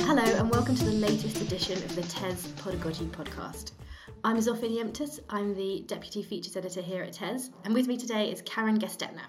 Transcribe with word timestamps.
Hello, 0.00 0.22
and 0.22 0.50
welcome 0.50 0.74
to 0.74 0.84
the 0.84 0.92
latest 0.92 1.40
edition 1.40 1.76
of 1.76 1.94
the 1.94 2.02
TES 2.02 2.48
Pedagogy 2.56 3.06
podcast. 3.06 3.72
I'm 4.24 4.38
Zofia 4.38 4.70
Niemtus, 4.70 5.20
I'm 5.28 5.54
the 5.54 5.84
Deputy 5.86 6.22
Features 6.22 6.56
Editor 6.56 6.80
here 6.80 7.02
at 7.02 7.12
TES, 7.12 7.50
and 7.64 7.74
with 7.74 7.86
me 7.86 7.96
today 7.96 8.30
is 8.30 8.42
Karen 8.42 8.78
Gestetner. 8.78 9.26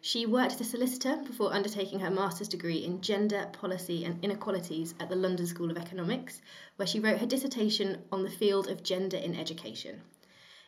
She 0.00 0.26
worked 0.26 0.52
as 0.52 0.60
a 0.60 0.64
solicitor 0.64 1.16
before 1.26 1.52
undertaking 1.54 1.98
her 2.00 2.10
master's 2.10 2.48
degree 2.48 2.84
in 2.84 3.00
gender, 3.00 3.48
policy, 3.52 4.04
and 4.04 4.22
inequalities 4.22 4.94
at 5.00 5.08
the 5.08 5.16
London 5.16 5.46
School 5.46 5.70
of 5.70 5.78
Economics, 5.78 6.42
where 6.76 6.86
she 6.86 7.00
wrote 7.00 7.18
her 7.18 7.26
dissertation 7.26 8.02
on 8.12 8.22
the 8.22 8.30
field 8.30 8.68
of 8.68 8.82
gender 8.82 9.16
in 9.16 9.34
education. 9.34 10.02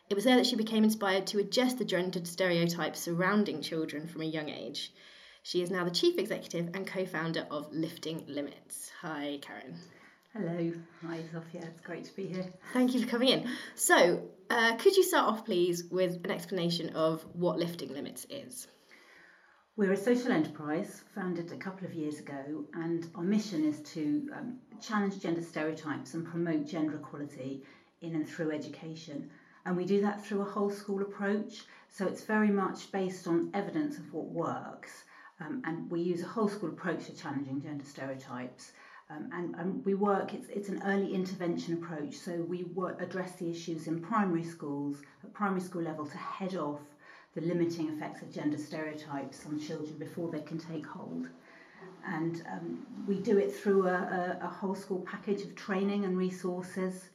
It 0.09 0.15
was 0.15 0.23
there 0.23 0.37
that 0.37 0.45
she 0.45 0.55
became 0.55 0.85
inspired 0.85 1.27
to 1.27 1.39
adjust 1.39 1.77
the 1.77 1.85
gendered 1.85 2.27
stereotypes 2.27 3.01
surrounding 3.01 3.61
children 3.61 4.07
from 4.07 4.21
a 4.21 4.25
young 4.25 4.47
age. 4.49 4.93
She 5.43 5.61
is 5.61 5.69
now 5.69 5.83
the 5.83 5.91
chief 5.91 6.17
executive 6.17 6.73
and 6.73 6.87
co 6.87 7.05
founder 7.05 7.45
of 7.51 7.73
Lifting 7.73 8.23
Limits. 8.27 8.91
Hi, 9.01 9.39
Karen. 9.41 9.75
Hello, 10.33 10.71
hi 11.05 11.19
Zofia. 11.33 11.67
it's 11.67 11.81
great 11.81 12.05
to 12.05 12.15
be 12.15 12.27
here. 12.27 12.45
Thank 12.71 12.93
you 12.93 13.01
for 13.01 13.07
coming 13.07 13.29
in. 13.29 13.49
So, 13.75 14.29
uh, 14.49 14.75
could 14.75 14.95
you 14.95 15.03
start 15.03 15.27
off, 15.27 15.45
please, 15.45 15.85
with 15.85 16.23
an 16.23 16.31
explanation 16.31 16.95
of 16.95 17.25
what 17.33 17.57
Lifting 17.57 17.93
Limits 17.93 18.25
is? 18.29 18.67
We're 19.75 19.91
a 19.91 19.97
social 19.97 20.31
enterprise 20.31 21.03
founded 21.15 21.51
a 21.51 21.57
couple 21.57 21.85
of 21.85 21.93
years 21.93 22.19
ago, 22.19 22.65
and 22.73 23.09
our 23.15 23.23
mission 23.23 23.65
is 23.65 23.81
to 23.93 24.29
um, 24.35 24.59
challenge 24.81 25.19
gender 25.19 25.41
stereotypes 25.41 26.13
and 26.13 26.25
promote 26.25 26.65
gender 26.65 26.95
equality 26.95 27.63
in 28.01 28.15
and 28.15 28.27
through 28.27 28.51
education. 28.51 29.29
And 29.67 29.75
we 29.75 29.83
do 29.83 29.99
that 29.99 30.25
through 30.25 30.41
a 30.41 30.45
whole 30.45 30.69
school 30.69 31.01
approach, 31.01 31.63
so 31.89 32.07
it's 32.07 32.23
very 32.23 32.49
much 32.49 32.89
based 32.89 33.27
on 33.27 33.51
evidence 33.53 33.97
of 33.97 34.13
what 34.13 34.27
works. 34.27 35.03
Um, 35.41 35.61
and 35.65 35.91
we 35.91 35.99
use 35.99 36.23
a 36.23 36.27
whole 36.27 36.47
school 36.47 36.69
approach 36.69 37.05
to 37.07 37.13
challenging 37.13 37.61
gender 37.61 37.83
stereotypes. 37.83 38.71
Um, 39.09 39.29
and, 39.33 39.55
and, 39.55 39.85
we 39.85 39.93
work, 39.93 40.33
it's, 40.33 40.47
it's 40.47 40.69
an 40.69 40.81
early 40.85 41.13
intervention 41.13 41.73
approach, 41.73 42.15
so 42.15 42.31
we 42.47 42.63
work, 42.63 43.01
address 43.01 43.33
the 43.33 43.51
issues 43.51 43.87
in 43.87 43.99
primary 43.99 44.43
schools, 44.43 45.01
at 45.21 45.33
primary 45.33 45.61
school 45.61 45.81
level, 45.81 46.05
to 46.05 46.17
head 46.17 46.55
off 46.55 46.79
the 47.35 47.41
limiting 47.41 47.89
effects 47.89 48.21
of 48.21 48.33
gender 48.33 48.57
stereotypes 48.57 49.45
on 49.45 49.59
children 49.59 49.97
before 49.99 50.31
they 50.31 50.41
can 50.41 50.57
take 50.57 50.85
hold. 50.85 51.27
And 52.05 52.41
um, 52.49 52.85
we 53.05 53.19
do 53.19 53.37
it 53.37 53.53
through 53.53 53.87
a, 53.87 54.37
a, 54.41 54.45
a, 54.45 54.47
whole 54.47 54.75
school 54.75 55.05
package 55.05 55.41
of 55.41 55.55
training 55.55 56.05
and 56.05 56.17
resources. 56.17 57.09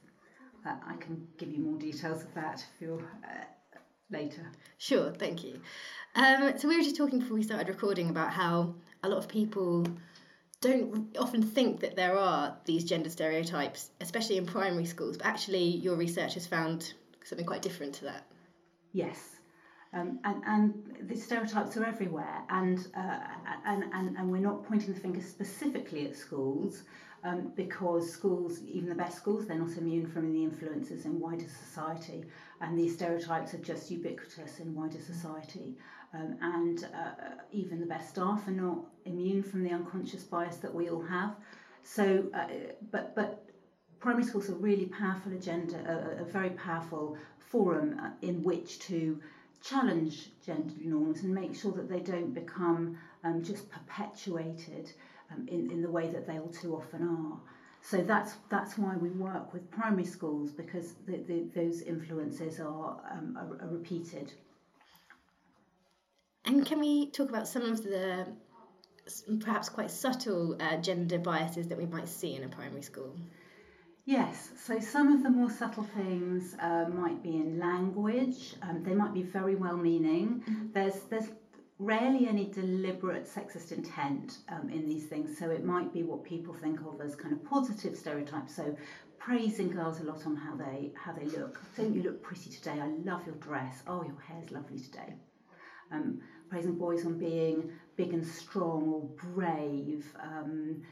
Uh, 0.65 0.75
I 0.87 0.95
can 0.95 1.27
give 1.37 1.51
you 1.51 1.59
more 1.59 1.77
details 1.77 2.23
of 2.23 2.33
that 2.35 2.65
if 2.75 2.81
you're 2.81 2.99
uh, 2.99 3.45
later. 4.09 4.45
Sure, 4.77 5.11
thank 5.11 5.43
you. 5.43 5.59
Um, 6.15 6.57
so 6.57 6.67
we 6.67 6.77
were 6.77 6.83
just 6.83 6.95
talking 6.95 7.19
before 7.19 7.35
we 7.35 7.43
started 7.43 7.67
recording 7.67 8.09
about 8.09 8.31
how 8.31 8.75
a 9.03 9.09
lot 9.09 9.17
of 9.17 9.27
people 9.27 9.85
don't 10.61 11.17
often 11.17 11.43
think 11.43 11.81
that 11.81 11.95
there 11.95 12.17
are 12.17 12.57
these 12.65 12.85
gender 12.85 13.09
stereotypes, 13.09 13.89
especially 13.99 14.37
in 14.37 14.45
primary 14.45 14.85
schools, 14.85 15.17
but 15.17 15.25
actually 15.25 15.65
your 15.65 15.95
research 15.95 16.35
has 16.35 16.47
found 16.47 16.93
something 17.25 17.45
quite 17.45 17.61
different 17.61 17.95
to 17.95 18.05
that. 18.05 18.25
Yes, 18.93 19.19
um, 19.93 20.19
and, 20.23 20.43
and 20.45 21.09
the 21.09 21.15
stereotypes 21.15 21.75
are 21.75 21.85
everywhere, 21.85 22.43
and, 22.49 22.87
uh, 22.95 23.19
and, 23.65 23.83
and, 23.93 24.17
and 24.17 24.31
we're 24.31 24.39
not 24.39 24.63
pointing 24.63 24.93
the 24.93 24.99
finger 24.99 25.21
specifically 25.21 26.07
at 26.07 26.15
schools 26.15 26.83
um, 27.23 27.51
because 27.55 28.11
schools, 28.11 28.61
even 28.63 28.89
the 28.89 28.95
best 28.95 29.17
schools, 29.17 29.47
they're 29.47 29.57
not 29.57 29.77
immune 29.77 30.05
from 30.05 30.31
the 30.33 30.43
influences 30.43 31.05
in 31.05 31.19
wider 31.19 31.47
society, 31.47 32.25
and 32.61 32.77
these 32.77 32.95
stereotypes 32.95 33.53
are 33.53 33.59
just 33.59 33.89
ubiquitous 33.91 34.59
in 34.59 34.73
wider 34.75 34.99
society. 34.99 35.75
Um, 36.13 36.35
and 36.41 36.87
uh, 36.93 37.41
even 37.51 37.79
the 37.79 37.87
best 37.87 38.09
staff 38.09 38.47
are 38.47 38.51
not 38.51 38.79
immune 39.05 39.41
from 39.41 39.63
the 39.63 39.71
unconscious 39.71 40.23
bias 40.23 40.57
that 40.57 40.73
we 40.73 40.89
all 40.89 41.01
have. 41.01 41.35
So, 41.83 42.25
uh, 42.33 42.47
but 42.91 43.15
but 43.15 43.43
primary 43.99 44.23
schools 44.23 44.49
are 44.49 44.55
really 44.55 44.85
powerful 44.85 45.31
agenda, 45.33 45.77
a, 45.87 46.21
a 46.21 46.25
very 46.25 46.51
powerful 46.51 47.17
forum 47.39 47.99
uh, 47.99 48.09
in 48.21 48.43
which 48.43 48.79
to 48.79 49.19
challenge 49.63 50.29
gender 50.45 50.73
norms 50.81 51.23
and 51.23 51.33
make 51.33 51.55
sure 51.55 51.71
that 51.71 51.89
they 51.89 51.99
don't 51.99 52.33
become 52.33 52.97
um, 53.23 53.41
just 53.41 53.69
perpetuated 53.71 54.91
um, 55.31 55.47
in, 55.47 55.71
in 55.71 55.81
the 55.81 55.89
way 55.89 56.09
that 56.09 56.27
they 56.27 56.39
all 56.39 56.49
too 56.49 56.75
often 56.75 57.07
are. 57.07 57.39
So 57.81 57.97
that's 58.01 58.35
that's 58.49 58.77
why 58.77 58.95
we 58.95 59.09
work 59.09 59.53
with 59.53 59.69
primary 59.69 60.05
schools 60.05 60.51
because 60.51 60.93
the, 61.05 61.17
the, 61.17 61.49
those 61.53 61.81
influences 61.81 62.59
are, 62.61 63.01
um, 63.11 63.37
are, 63.37 63.65
are 63.65 63.69
repeated. 63.69 64.31
And 66.45 66.65
can 66.65 66.79
we 66.79 67.09
talk 67.11 67.29
about 67.29 67.47
some 67.47 67.63
of 67.63 67.83
the 67.83 68.27
perhaps 69.41 69.69
quite 69.69 69.91
subtle 69.91 70.55
uh, 70.61 70.77
gender 70.77 71.17
biases 71.17 71.67
that 71.67 71.77
we 71.77 71.85
might 71.85 72.07
see 72.07 72.35
in 72.35 72.43
a 72.43 72.47
primary 72.47 72.81
school? 72.81 73.15
Yes, 74.05 74.51
so 74.57 74.79
some 74.79 75.13
of 75.13 75.23
the 75.23 75.29
more 75.29 75.49
subtle 75.49 75.87
things 75.95 76.55
uh, 76.59 76.85
might 76.89 77.23
be 77.23 77.35
in 77.35 77.57
language. 77.57 78.55
Um, 78.61 78.83
they 78.83 78.93
might 78.93 79.13
be 79.13 79.23
very 79.23 79.55
well 79.55 79.77
meaning. 79.77 80.43
Mm-hmm. 80.47 80.67
There's 80.73 80.99
there's 81.09 81.29
rarely 81.79 82.27
any 82.27 82.45
deliberate 82.45 83.27
sexist 83.27 83.71
intent 83.71 84.37
um, 84.49 84.69
in 84.69 84.87
these 84.87 85.05
things. 85.05 85.37
So 85.37 85.49
it 85.49 85.65
might 85.65 85.91
be 85.93 86.03
what 86.03 86.23
people 86.23 86.53
think 86.53 86.79
of 86.81 87.01
as 87.01 87.15
kind 87.15 87.33
of 87.33 87.43
positive 87.43 87.97
stereotypes. 87.97 88.55
So 88.55 88.75
praising 89.17 89.71
girls 89.71 89.99
a 89.99 90.03
lot 90.03 90.25
on 90.25 90.35
how 90.35 90.55
they 90.55 90.91
how 90.95 91.13
they 91.13 91.25
look. 91.25 91.59
Don't 91.77 91.95
you 91.95 92.03
look 92.03 92.21
pretty 92.21 92.49
today? 92.49 92.79
I 92.81 92.87
love 93.03 93.25
your 93.25 93.35
dress. 93.35 93.81
Oh, 93.87 94.03
your 94.03 94.19
hair's 94.27 94.51
lovely 94.51 94.79
today. 94.79 95.15
Um, 95.91 96.21
praising 96.49 96.75
boys 96.75 97.05
on 97.05 97.17
being 97.17 97.71
big 97.95 98.13
and 98.13 98.25
strong 98.25 98.83
or 98.89 99.01
brave. 99.31 100.05
Um, 100.21 100.83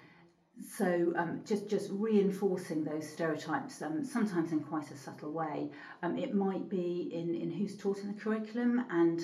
so 0.77 1.13
um, 1.15 1.41
just 1.45 1.69
just 1.69 1.89
reinforcing 1.91 2.83
those 2.83 3.07
stereotypes, 3.09 3.81
um, 3.81 4.03
sometimes 4.05 4.51
in 4.51 4.59
quite 4.61 4.91
a 4.91 4.97
subtle 4.97 5.31
way. 5.31 5.69
Um, 6.03 6.17
it 6.17 6.33
might 6.33 6.69
be 6.69 7.09
in, 7.13 7.33
in 7.33 7.51
who's 7.51 7.77
taught 7.77 7.99
in 7.99 8.07
the 8.07 8.19
curriculum, 8.19 8.85
and 8.89 9.21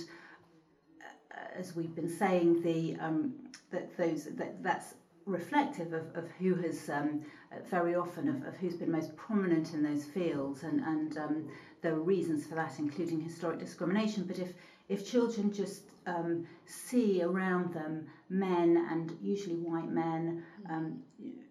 as 1.58 1.76
we've 1.76 1.96
been 1.96 2.10
saying, 2.10 2.62
the 2.62 2.96
um, 3.00 3.34
that 3.72 3.96
those 3.98 4.26
that 4.36 4.64
that's 4.64 4.96
reflective 5.26 5.92
of, 5.94 6.06
of 6.16 6.30
who 6.40 6.56
has 6.56 6.90
um, 6.90 7.22
very 7.70 7.96
often 7.96 8.30
of, 8.30 8.48
of 8.48 8.56
who's 8.56 8.76
been 8.76 8.92
most 8.92 9.16
prominent 9.18 9.74
in 9.74 9.84
those 9.84 10.06
fields, 10.06 10.64
and 10.64 10.82
and 10.82 11.18
um, 11.18 11.50
there 11.82 11.94
are 11.94 12.00
reasons 12.00 12.46
for 12.46 12.56
that, 12.56 12.74
including 12.80 13.22
historic 13.22 13.60
discrimination. 13.60 14.24
But 14.24 14.40
if 14.40 14.54
if 14.90 15.10
children 15.10 15.52
just 15.52 15.84
um, 16.06 16.48
see 16.66 17.22
around 17.22 17.74
them 17.74 18.08
men 18.30 18.88
and 18.90 19.18
usually 19.22 19.58
white 19.58 19.90
men, 19.90 20.44
um, 20.70 21.02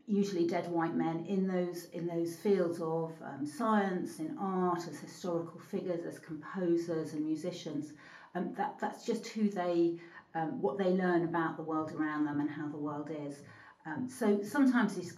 usually 0.06 0.47
dead 0.47 0.71
white 0.71 0.95
men 0.95 1.25
in 1.27 1.47
those 1.47 1.87
in 1.93 2.06
those 2.06 2.37
fields 2.37 2.81
of 2.81 3.12
um, 3.22 3.47
science, 3.47 4.19
in 4.19 4.37
art, 4.39 4.87
as 4.89 4.99
historical 4.99 5.61
figures, 5.61 6.05
as 6.06 6.19
composers 6.19 7.12
and 7.12 7.27
musicians. 7.27 7.93
Um, 8.36 8.52
that 8.56 8.78
that's 8.78 9.06
just 9.06 9.26
who 9.28 9.48
they, 9.48 9.97
um, 10.34 10.60
what 10.60 10.76
they 10.76 10.91
learn 10.91 11.24
about 11.24 11.56
the 11.56 11.62
world 11.62 11.92
around 11.92 12.26
them 12.26 12.41
and 12.41 12.50
how 12.50 12.69
the 12.69 12.76
world 12.76 13.10
is. 13.10 13.41
Um, 13.86 14.08
so 14.10 14.42
sometimes 14.42 14.94
these 14.94 15.16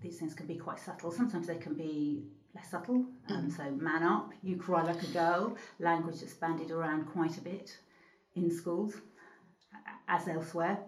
these 0.00 0.18
things 0.18 0.34
can 0.34 0.46
be 0.46 0.56
quite 0.56 0.80
subtle. 0.80 1.12
Sometimes 1.12 1.46
they 1.46 1.56
can 1.56 1.74
be 1.74 2.24
less 2.54 2.70
subtle. 2.70 3.06
Um, 3.28 3.50
so 3.50 3.70
man 3.70 4.02
up, 4.02 4.32
you 4.42 4.56
cry 4.56 4.82
like 4.82 5.02
a 5.02 5.06
girl, 5.08 5.56
language 5.78 6.20
that's 6.20 6.34
bandied 6.34 6.70
around 6.70 7.06
quite 7.06 7.36
a 7.38 7.40
bit 7.40 7.76
in 8.34 8.50
schools, 8.50 8.94
as 10.08 10.26
elsewhere. 10.26 10.78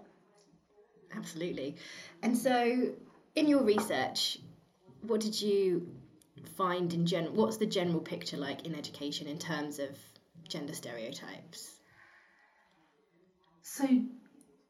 Absolutely. 1.16 1.76
And 2.22 2.37
so, 2.37 2.93
in 3.34 3.49
your 3.49 3.62
research, 3.62 4.38
what 5.03 5.20
did 5.20 5.41
you 5.41 5.88
find 6.56 6.93
in 6.93 7.06
general? 7.06 7.32
What's 7.32 7.56
the 7.59 7.66
general 7.66 8.00
picture 8.00 8.37
like 8.37 8.66
in 8.66 8.75
education 8.75 9.26
in 9.26 9.38
terms 9.38 9.78
of 9.78 9.97
gender 10.49 10.75
stereotypes? 10.75 11.77
So, 13.63 13.87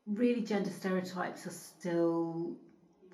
really, 0.07 0.43
gender 0.43 0.71
stereotypes 0.71 1.47
are 1.47 1.51
still 1.51 2.57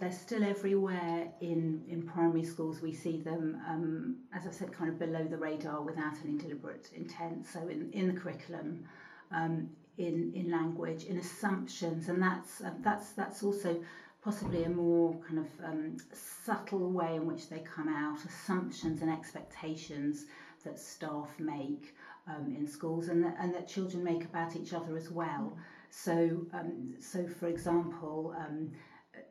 they're 0.00 0.12
still 0.12 0.42
everywhere 0.42 1.28
in, 1.40 1.84
in 1.88 2.02
primary 2.02 2.44
schools. 2.44 2.82
We 2.82 2.92
see 2.92 3.20
them, 3.20 3.60
um, 3.68 4.16
as 4.34 4.46
I 4.46 4.50
said, 4.50 4.72
kind 4.72 4.90
of 4.90 4.98
below 4.98 5.24
the 5.24 5.36
radar 5.36 5.82
without 5.82 6.14
any 6.24 6.36
deliberate 6.36 6.90
intent. 6.94 7.46
So 7.46 7.68
in, 7.68 7.90
in 7.92 8.12
the 8.12 8.20
curriculum, 8.20 8.84
um, 9.30 9.70
in, 9.98 10.32
in 10.34 10.50
language, 10.50 11.04
in 11.04 11.18
assumptions, 11.18 12.08
and 12.08 12.20
that's 12.20 12.60
uh, 12.60 12.72
that's 12.82 13.12
that's 13.12 13.44
also 13.44 13.80
possibly 14.22 14.64
a 14.64 14.68
more 14.68 15.16
kind 15.28 15.38
of 15.38 15.64
um, 15.64 15.96
subtle 16.12 16.90
way 16.90 17.14
in 17.14 17.26
which 17.26 17.48
they 17.48 17.60
come 17.60 17.88
out. 17.88 18.18
Assumptions 18.24 19.02
and 19.02 19.10
expectations 19.10 20.26
that 20.64 20.80
staff 20.80 21.30
make 21.38 21.94
um, 22.26 22.54
in 22.56 22.66
schools, 22.66 23.08
and 23.08 23.22
that, 23.24 23.36
and 23.38 23.54
that 23.54 23.68
children 23.68 24.02
make 24.02 24.24
about 24.24 24.56
each 24.56 24.72
other 24.72 24.96
as 24.96 25.10
well. 25.10 25.56
So 25.90 26.46
um, 26.52 26.94
so 26.98 27.26
for 27.26 27.46
example 27.48 28.34
um, 28.36 28.72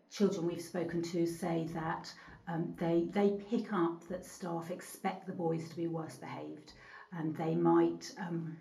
children 0.10 0.48
we've 0.48 0.62
spoken 0.62 1.02
to 1.02 1.26
say 1.26 1.68
that 1.74 2.14
um, 2.48 2.74
they, 2.78 3.06
they 3.12 3.32
pick 3.50 3.74
up 3.74 4.08
that 4.08 4.26
staff 4.26 4.70
expect 4.70 5.28
the 5.28 5.34
boys 5.34 5.68
to 5.70 5.76
be 5.76 5.88
worse 5.88 6.16
behaved 6.16 6.74
and 7.18 7.36
they 7.36 7.56
might 7.56 8.12
um, 8.20 8.56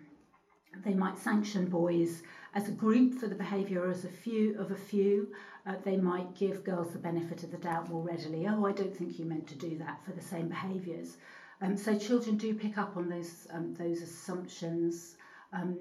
they 0.83 0.93
might 0.93 1.17
sanction 1.17 1.67
boys 1.67 2.23
as 2.55 2.67
a 2.67 2.71
group 2.71 3.19
for 3.19 3.27
the 3.27 3.35
behaviour 3.35 3.89
as 3.89 4.05
a 4.05 4.09
few 4.09 4.59
of 4.59 4.71
a 4.71 4.75
few. 4.75 5.27
Uh, 5.67 5.75
they 5.85 5.97
might 5.97 6.35
give 6.35 6.63
girls 6.63 6.91
the 6.91 6.99
benefit 6.99 7.43
of 7.43 7.51
the 7.51 7.57
doubt 7.57 7.89
more 7.89 8.01
readily. 8.01 8.47
Oh, 8.47 8.65
I 8.65 8.71
don't 8.71 8.95
think 8.95 9.19
you 9.19 9.25
meant 9.25 9.47
to 9.47 9.55
do 9.55 9.77
that 9.77 10.03
for 10.03 10.11
the 10.11 10.21
same 10.21 10.49
behaviours. 10.49 11.17
Um, 11.63 11.77
so 11.77 11.97
children 11.97 12.35
do 12.37 12.53
pick 12.53 12.77
up 12.77 12.97
on 12.97 13.07
those 13.07 13.47
um, 13.51 13.73
those 13.75 14.01
assumptions, 14.01 15.15
um, 15.53 15.79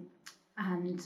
and 0.56 1.04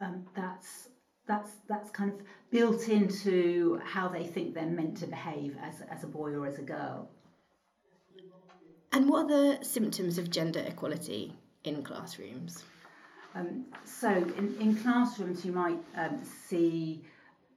um, 0.00 0.26
that's 0.36 0.88
that's 1.26 1.50
that's 1.66 1.90
kind 1.90 2.12
of 2.12 2.20
built 2.50 2.88
into 2.88 3.80
how 3.84 4.08
they 4.08 4.24
think 4.24 4.54
they're 4.54 4.66
meant 4.66 4.98
to 4.98 5.06
behave 5.06 5.56
as 5.62 5.80
as 5.90 6.04
a 6.04 6.06
boy 6.06 6.32
or 6.32 6.46
as 6.46 6.58
a 6.58 6.62
girl. 6.62 7.08
And 8.92 9.08
what 9.08 9.24
are 9.24 9.58
the 9.58 9.64
symptoms 9.64 10.18
of 10.18 10.30
gender 10.30 10.60
equality 10.60 11.32
in 11.64 11.82
classrooms? 11.82 12.64
Um, 13.34 13.66
so 13.84 14.10
in, 14.10 14.56
in 14.60 14.76
classrooms, 14.76 15.44
you 15.44 15.52
might 15.52 15.78
um, 15.96 16.20
see 16.48 17.02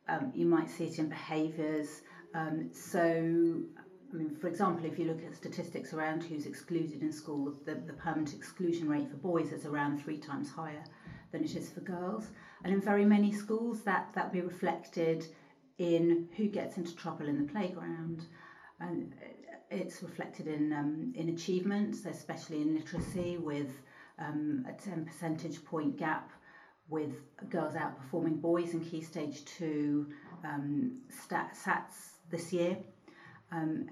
um, 0.08 0.32
you 0.34 0.46
might 0.46 0.70
see 0.70 0.86
it 0.86 1.00
in 1.00 1.10
behaviours. 1.10 2.02
Um, 2.34 2.70
so, 2.74 3.62
I 4.12 4.18
mean, 4.18 4.36
for 4.36 4.48
example, 4.48 4.86
if 4.86 5.00
you 5.00 5.06
look 5.06 5.24
at 5.24 5.36
statistics 5.36 5.94
around 5.94 6.24
who's 6.24 6.46
excluded 6.46 7.02
in 7.02 7.12
school, 7.12 7.54
the, 7.66 7.76
the 7.76 7.94
permanent 7.94 8.34
exclusion 8.34 8.90
rate 8.90 9.10
for 9.10 9.18
boys 9.18 9.52
is 9.52 9.66
around 9.66 10.00
three 10.02 10.18
times 10.18 10.52
higher 10.52 10.84
than 11.32 11.44
it 11.44 11.56
is 11.56 11.70
for 11.70 11.80
girls. 11.80 12.28
And 12.64 12.74
in 12.74 12.82
very 12.82 13.06
many 13.06 13.32
schools, 13.32 13.84
that 13.84 14.12
that 14.14 14.34
be 14.34 14.42
reflected 14.42 15.26
in 15.78 16.28
who 16.36 16.48
gets 16.48 16.78
into 16.78 16.96
trouble 16.96 17.28
in 17.28 17.38
the 17.38 17.52
playground. 17.52 18.26
And 18.80 19.14
it's 19.70 20.04
reflected 20.04 20.48
in 20.48 20.74
um, 20.74 21.14
in 21.16 21.30
achievements, 21.30 22.06
especially 22.06 22.62
in 22.62 22.76
literacy, 22.76 23.38
with 23.38 23.72
um, 24.20 24.66
a 24.68 24.74
10 24.74 25.06
percentage 25.06 25.64
point 25.64 25.98
gap 25.98 26.32
with 26.90 27.14
girls 27.50 27.76
outperforming 27.76 28.42
boys 28.42 28.74
in 28.74 28.82
Key 28.82 29.02
Stage 29.02 29.46
2 29.46 30.08
um, 30.44 31.00
stat, 31.10 31.56
SATs 31.56 32.18
this 32.30 32.52
year. 32.52 32.78
Um, 33.54 33.90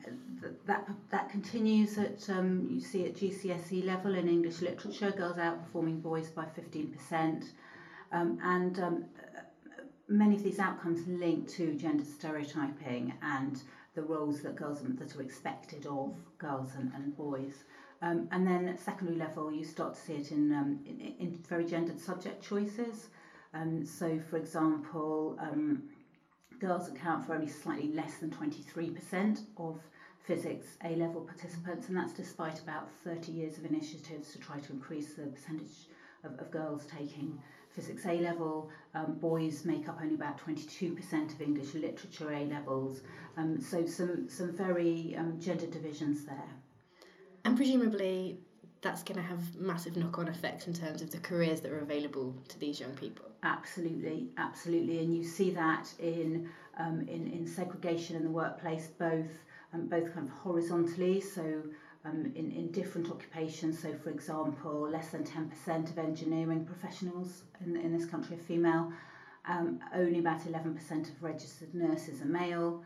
that, 0.65 0.88
that 1.11 1.29
continues 1.29 1.97
at, 1.97 2.29
um, 2.29 2.69
you 2.71 2.79
see 2.79 3.06
at 3.06 3.15
GCSE 3.15 3.85
level 3.85 4.15
in 4.15 4.29
English 4.29 4.61
literature, 4.61 5.11
girls 5.11 5.35
outperforming 5.35 6.01
boys 6.01 6.29
by 6.29 6.45
15%. 6.45 7.50
Um, 8.11 8.39
and 8.41 8.79
um, 8.79 9.06
many 10.07 10.35
of 10.35 10.44
these 10.44 10.59
outcomes 10.59 11.06
link 11.07 11.50
to 11.50 11.73
gender 11.75 12.06
stereotyping 12.06 13.13
and 13.21 13.61
the 13.95 14.01
roles 14.01 14.41
that 14.41 14.56
girls 14.56 14.81
that 14.81 15.15
are 15.15 15.21
expected 15.21 15.85
of 15.85 16.13
girls 16.38 16.69
and, 16.77 16.91
and 16.95 17.15
boys. 17.17 17.65
Um, 18.01 18.29
and 18.31 18.47
then 18.47 18.67
at 18.69 18.79
secondary 18.79 19.17
level, 19.17 19.51
you 19.51 19.65
start 19.65 19.95
to 19.95 20.00
see 20.00 20.13
it 20.13 20.31
in, 20.31 20.53
um, 20.53 20.79
in, 20.85 21.13
in 21.19 21.44
very 21.50 21.65
gendered 21.65 22.00
subject 22.00 22.41
choices. 22.41 23.09
Um, 23.53 23.85
so, 23.85 24.19
for 24.29 24.38
example, 24.38 25.38
um, 25.41 25.83
girls 26.59 26.88
account 26.88 27.25
for 27.25 27.33
only 27.33 27.47
slightly 27.47 27.91
less 27.94 28.15
than 28.17 28.29
23% 28.29 29.41
of 29.57 29.79
physics 30.23 30.67
A 30.83 30.95
level 30.95 31.21
participants, 31.21 31.88
and 31.88 31.97
that's 31.97 32.13
despite 32.13 32.59
about 32.59 32.89
30 33.03 33.31
years 33.31 33.57
of 33.57 33.65
initiatives 33.65 34.31
to 34.31 34.39
try 34.39 34.59
to 34.59 34.73
increase 34.73 35.13
the 35.13 35.23
percentage 35.23 35.88
of, 36.23 36.38
of 36.39 36.51
girls 36.51 36.85
taking 36.85 37.41
physics 37.71 38.06
A 38.06 38.19
level. 38.19 38.69
Um, 38.94 39.15
boys 39.15 39.65
make 39.65 39.88
up 39.88 40.00
only 40.01 40.15
about 40.15 40.39
22% 40.39 41.33
of 41.33 41.41
English 41.41 41.73
literature 41.73 42.31
A 42.31 42.45
levels, 42.45 43.01
um, 43.38 43.59
so 43.61 43.85
some, 43.85 44.29
some 44.29 44.56
very 44.56 45.15
um, 45.17 45.39
gender 45.39 45.67
divisions 45.67 46.25
there. 46.25 46.50
And 47.45 47.56
presumably, 47.56 48.39
that's 48.81 49.03
going 49.03 49.17
to 49.17 49.23
have 49.23 49.55
massive 49.55 49.97
knock 49.97 50.17
on 50.19 50.27
effects 50.27 50.67
in 50.67 50.73
terms 50.73 51.01
of 51.01 51.11
the 51.11 51.17
careers 51.19 51.61
that 51.61 51.71
are 51.71 51.79
available 51.79 52.33
to 52.47 52.59
these 52.59 52.79
young 52.79 52.93
people. 52.93 53.25
Absolutely, 53.43 54.29
absolutely. 54.37 54.99
And 54.99 55.15
you 55.15 55.23
see 55.23 55.51
that 55.51 55.91
in, 55.99 56.49
um, 56.77 57.01
in, 57.01 57.27
in 57.31 57.45
segregation 57.45 58.15
in 58.15 58.23
the 58.23 58.29
workplace, 58.29 58.87
both, 58.87 59.27
um, 59.73 59.87
both 59.87 60.13
kind 60.13 60.27
of 60.27 60.33
horizontally, 60.33 61.19
so 61.19 61.63
um, 62.05 62.31
in, 62.35 62.51
in 62.51 62.71
different 62.71 63.09
occupations. 63.09 63.79
So, 63.79 63.93
for 64.01 64.09
example, 64.09 64.89
less 64.89 65.09
than 65.09 65.23
10% 65.23 65.89
of 65.89 65.97
engineering 65.97 66.65
professionals 66.65 67.43
in, 67.65 67.75
in 67.75 67.91
this 67.97 68.05
country 68.05 68.37
are 68.37 68.39
female, 68.39 68.91
um, 69.45 69.79
only 69.93 70.19
about 70.19 70.41
11% 70.41 71.09
of 71.09 71.23
registered 71.23 71.73
nurses 71.73 72.21
are 72.21 72.25
male. 72.25 72.83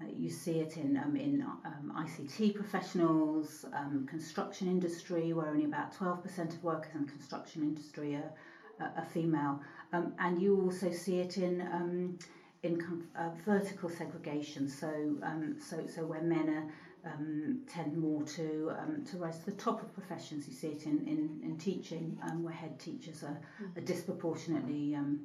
Uh, 0.00 0.06
you 0.16 0.30
see 0.30 0.60
it 0.60 0.76
in, 0.76 0.96
um, 0.96 1.16
in 1.16 1.42
um, 1.64 1.92
ICT 1.96 2.54
professionals, 2.54 3.64
um, 3.72 4.06
construction 4.08 4.68
industry, 4.68 5.32
where 5.32 5.48
only 5.48 5.64
about 5.64 5.92
12% 5.92 6.54
of 6.54 6.62
workers 6.62 6.94
in 6.94 7.04
construction 7.06 7.62
industry 7.62 8.14
are, 8.14 8.32
are 8.80 9.06
female. 9.12 9.60
Um, 9.92 10.12
and 10.20 10.40
you 10.40 10.60
also 10.60 10.92
see 10.92 11.18
it 11.18 11.36
in, 11.38 11.62
um, 11.62 12.18
in 12.62 12.80
uh, 13.16 13.30
vertical 13.44 13.88
segregation, 13.88 14.68
so, 14.68 15.16
um, 15.22 15.56
so, 15.60 15.84
so 15.92 16.04
where 16.04 16.22
men 16.22 16.48
are, 16.48 16.72
um, 17.04 17.60
tend 17.68 17.96
more 17.96 18.22
to 18.24 18.72
um, 18.78 19.04
to 19.04 19.16
rise 19.18 19.38
to 19.38 19.46
the 19.46 19.52
top 19.52 19.82
of 19.82 19.94
professions. 19.94 20.46
You 20.48 20.54
see 20.54 20.68
it 20.68 20.84
in, 20.84 21.06
in, 21.06 21.40
in 21.42 21.56
teaching, 21.56 22.18
um, 22.22 22.42
where 22.42 22.52
head 22.52 22.78
teachers 22.78 23.22
are, 23.22 23.38
are 23.76 23.80
disproportionately 23.82 24.94
um, 24.94 25.20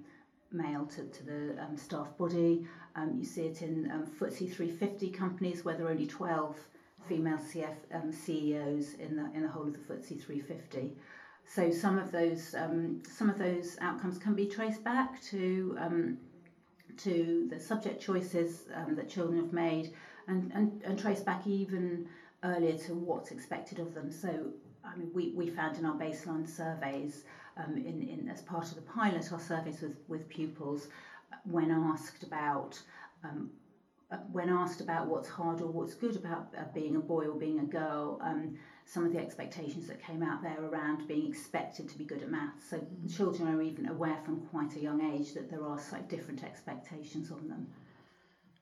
male 0.54 0.86
to, 0.86 1.04
to 1.04 1.24
the 1.24 1.62
um, 1.62 1.78
staff 1.78 2.18
body. 2.18 2.66
Um, 2.96 3.16
you 3.18 3.26
see 3.26 3.44
it 3.44 3.62
in 3.62 3.90
um, 3.92 4.06
FTSE 4.06 4.54
350 4.54 5.10
companies 5.12 5.66
where 5.66 5.76
there 5.76 5.88
are 5.88 5.92
only 5.92 6.08
12 6.08 6.56
female 7.08 7.38
CF, 7.38 7.76
um, 7.94 8.12
CEOs 8.12 8.94
in 8.96 9.16
the, 9.16 9.30
in 9.36 9.44
the 9.44 9.50
whole 9.50 9.68
of 9.68 9.74
the 9.74 9.80
FTSE 9.80 10.24
350. 10.24 10.96
So 11.46 11.72
some 11.72 11.98
of 12.00 12.12
those 12.12 12.56
um, 12.56 13.04
some 13.06 13.30
of 13.30 13.38
those 13.38 13.78
outcomes 13.82 14.18
can 14.18 14.34
be 14.34 14.46
traced 14.48 14.84
back 14.84 15.22
to 15.24 15.78
um, 15.80 16.18
to 16.98 17.48
the 17.50 17.60
subject 17.60 18.02
choices 18.02 18.64
um, 18.74 18.96
that 18.96 19.10
children 19.10 19.40
have 19.40 19.52
made, 19.52 19.94
and, 20.28 20.52
and, 20.54 20.82
and 20.84 20.98
traced 20.98 21.26
back 21.26 21.46
even 21.46 22.08
earlier 22.44 22.78
to 22.78 22.94
what's 22.94 23.32
expected 23.32 23.80
of 23.80 23.94
them. 23.94 24.12
So 24.12 24.54
I 24.84 24.96
mean, 24.96 25.12
we, 25.14 25.34
we 25.36 25.50
found 25.50 25.78
in 25.78 25.86
our 25.86 25.96
baseline 25.96 26.48
surveys 26.48 27.24
um, 27.58 27.78
in, 27.78 28.08
in, 28.08 28.30
as 28.30 28.42
part 28.42 28.66
of 28.66 28.76
the 28.76 28.82
pilot, 28.82 29.32
our 29.32 29.40
surveys 29.40 29.82
with, 29.82 29.98
with 30.08 30.28
pupils, 30.30 30.88
when 31.46 31.72
asked 31.72 32.24
about 32.24 32.82
um, 33.24 33.50
uh, 34.12 34.18
when 34.32 34.50
asked 34.50 34.82
about 34.82 35.08
what's 35.08 35.28
hard 35.28 35.62
or 35.62 35.68
what's 35.68 35.96
good 35.96 36.16
about 36.16 36.54
uh, 36.58 36.64
being 36.74 36.96
a 36.96 37.00
boy 37.00 37.26
or 37.26 37.36
being 37.36 37.60
a 37.60 37.66
girl, 37.66 38.20
um, 38.22 38.56
some 38.86 39.06
of 39.06 39.14
the 39.14 39.18
expectations 39.18 39.88
that 39.88 40.04
came 40.06 40.22
out 40.22 40.44
there 40.44 40.62
around 40.62 41.08
being 41.08 41.28
expected 41.28 41.90
to 41.90 41.98
be 41.98 42.04
good 42.04 42.22
at 42.22 42.30
maths. 42.30 42.70
So 42.70 42.78
mm-hmm. 42.78 43.08
children 43.08 43.56
are 43.56 43.62
even 43.62 43.88
aware 43.88 44.18
from 44.24 44.42
quite 44.48 44.76
a 44.76 44.80
young 44.80 45.02
age 45.16 45.34
that 45.34 45.50
there 45.50 45.66
are 45.66 45.80
slightly 45.80 46.16
different 46.16 46.44
expectations 46.44 47.32
on 47.32 47.48
them. 47.48 47.68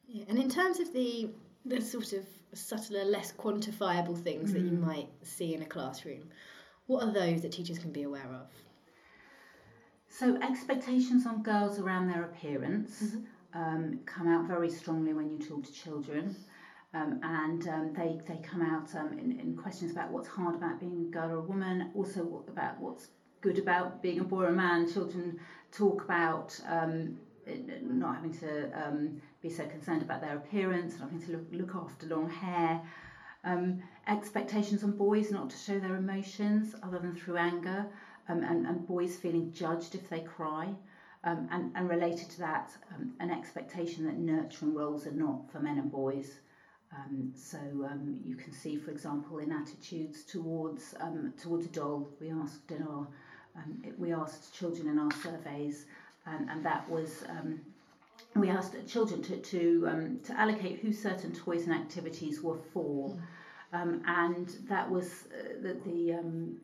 Yeah, 0.07 0.25
and 0.29 0.37
in 0.37 0.49
terms 0.49 0.79
of 0.79 0.93
the 0.93 1.29
the 1.65 1.81
sort 1.81 2.13
of 2.13 2.25
subtler, 2.53 3.03
less 3.03 3.31
quantifiable 3.33 4.21
things 4.21 4.49
mm. 4.49 4.53
that 4.53 4.61
you 4.61 4.71
mm. 4.71 4.85
might 4.85 5.09
see 5.23 5.53
in 5.53 5.61
a 5.61 5.65
classroom, 5.65 6.29
what 6.87 7.03
are 7.03 7.11
those 7.11 7.41
that 7.41 7.51
teachers 7.51 7.77
can 7.77 7.91
be 7.91 8.03
aware 8.03 8.29
of? 8.33 8.47
So 10.11 10.37
expectations 10.41 11.25
on 11.25 11.41
girls 11.41 11.79
around 11.79 12.09
their 12.09 12.25
appearance 12.25 13.01
mm-hmm. 13.01 13.59
um, 13.59 13.99
come 14.05 14.27
out 14.27 14.45
very 14.45 14.69
strongly 14.69 15.13
when 15.13 15.29
you 15.31 15.39
talk 15.39 15.63
to 15.63 15.73
children. 15.73 16.35
Um, 16.93 17.21
and 17.23 17.65
um, 17.69 17.93
they, 17.93 18.19
they 18.27 18.41
come 18.43 18.61
out 18.61 18.93
um, 18.93 19.17
in, 19.17 19.39
in 19.39 19.55
questions 19.55 19.91
about 19.93 20.11
what's 20.11 20.27
hard 20.27 20.55
about 20.55 20.81
being 20.81 21.07
a 21.07 21.11
girl 21.11 21.31
or 21.31 21.35
a 21.37 21.41
woman, 21.41 21.91
also 21.95 22.43
about 22.49 22.77
what's 22.81 23.07
good 23.39 23.57
about 23.57 24.03
being 24.03 24.19
a 24.19 24.23
boy 24.25 24.41
or 24.41 24.47
a 24.47 24.51
man. 24.51 24.91
Children 24.91 25.39
talk 25.71 26.03
about 26.03 26.59
um, 26.67 27.17
not 27.81 28.15
having 28.15 28.37
to 28.39 28.69
um, 28.85 29.21
be 29.41 29.49
so 29.49 29.65
concerned 29.65 30.01
about 30.01 30.19
their 30.19 30.35
appearance, 30.35 30.99
not 30.99 31.09
having 31.09 31.25
to 31.25 31.31
look, 31.31 31.45
look 31.53 31.75
after 31.75 32.07
long 32.07 32.29
hair. 32.29 32.81
Um, 33.45 33.81
expectations 34.07 34.83
on 34.83 34.91
boys 34.91 35.31
not 35.31 35.49
to 35.49 35.57
show 35.57 35.79
their 35.79 35.95
emotions 35.95 36.75
other 36.83 36.99
than 36.99 37.15
through 37.15 37.37
anger 37.37 37.87
um, 38.31 38.43
and, 38.43 38.65
and 38.65 38.87
boys 38.87 39.17
feeling 39.17 39.51
judged 39.51 39.95
if 39.95 40.09
they 40.09 40.21
cry. 40.21 40.73
Um, 41.23 41.47
and, 41.51 41.71
and 41.75 41.87
related 41.87 42.29
to 42.31 42.39
that, 42.39 42.71
um, 42.95 43.13
an 43.19 43.29
expectation 43.29 44.05
that 44.05 44.17
nurturing 44.17 44.73
roles 44.73 45.05
are 45.05 45.11
not 45.11 45.51
for 45.51 45.59
men 45.59 45.77
and 45.77 45.91
boys. 45.91 46.39
Um, 46.97 47.31
so 47.35 47.57
um, 47.57 48.19
you 48.25 48.35
can 48.35 48.51
see, 48.51 48.75
for 48.75 48.89
example, 48.89 49.37
in 49.37 49.51
attitudes 49.51 50.23
towards 50.23 50.95
um, 50.99 51.33
towards 51.41 51.65
a 51.65 51.69
doll, 51.69 52.09
we 52.19 52.31
asked 52.31 52.71
in 52.71 52.81
our 52.83 53.07
um, 53.55 53.83
we 53.97 54.13
asked 54.13 54.53
children 54.53 54.87
in 54.87 54.97
our 54.97 55.11
surveys, 55.11 55.85
and, 56.25 56.49
and 56.49 56.65
that 56.65 56.89
was 56.89 57.23
um, 57.29 57.61
we 58.35 58.49
asked 58.49 58.75
children 58.87 59.21
to 59.21 59.37
to, 59.37 59.87
um, 59.89 60.19
to 60.23 60.37
allocate 60.39 60.79
who 60.79 60.91
certain 60.91 61.33
toys 61.33 61.65
and 61.67 61.73
activities 61.73 62.41
were 62.41 62.59
for, 62.73 63.15
um, 63.73 64.01
and 64.05 64.57
that 64.67 64.89
was 64.89 65.27
uh, 65.33 65.61
the, 65.61 65.77
the 65.85 66.13
um, 66.13 66.57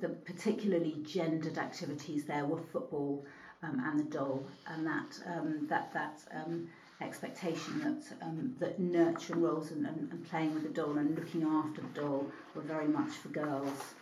the 0.00 0.08
particularly 0.08 0.96
gendered 1.04 1.58
activities 1.58 2.24
there 2.24 2.44
were 2.44 2.60
football 2.72 3.24
um, 3.62 3.82
and 3.86 4.00
the 4.00 4.04
doll, 4.04 4.42
and 4.66 4.86
that 4.86 5.18
um, 5.26 5.66
that 5.68 5.92
that 5.92 6.20
um, 6.34 6.68
expectation 7.00 7.78
that 7.80 8.26
um, 8.26 8.54
that 8.58 8.78
nurturing 8.78 9.42
roles 9.42 9.70
and, 9.70 9.86
and, 9.86 10.10
and 10.10 10.28
playing 10.30 10.54
with 10.54 10.62
the 10.62 10.68
doll 10.68 10.96
and 10.98 11.14
looking 11.16 11.42
after 11.42 11.80
the 11.80 12.00
doll 12.00 12.26
were 12.54 12.62
very 12.62 12.88
much 12.88 13.10
for 13.10 13.28
girls. 13.28 13.94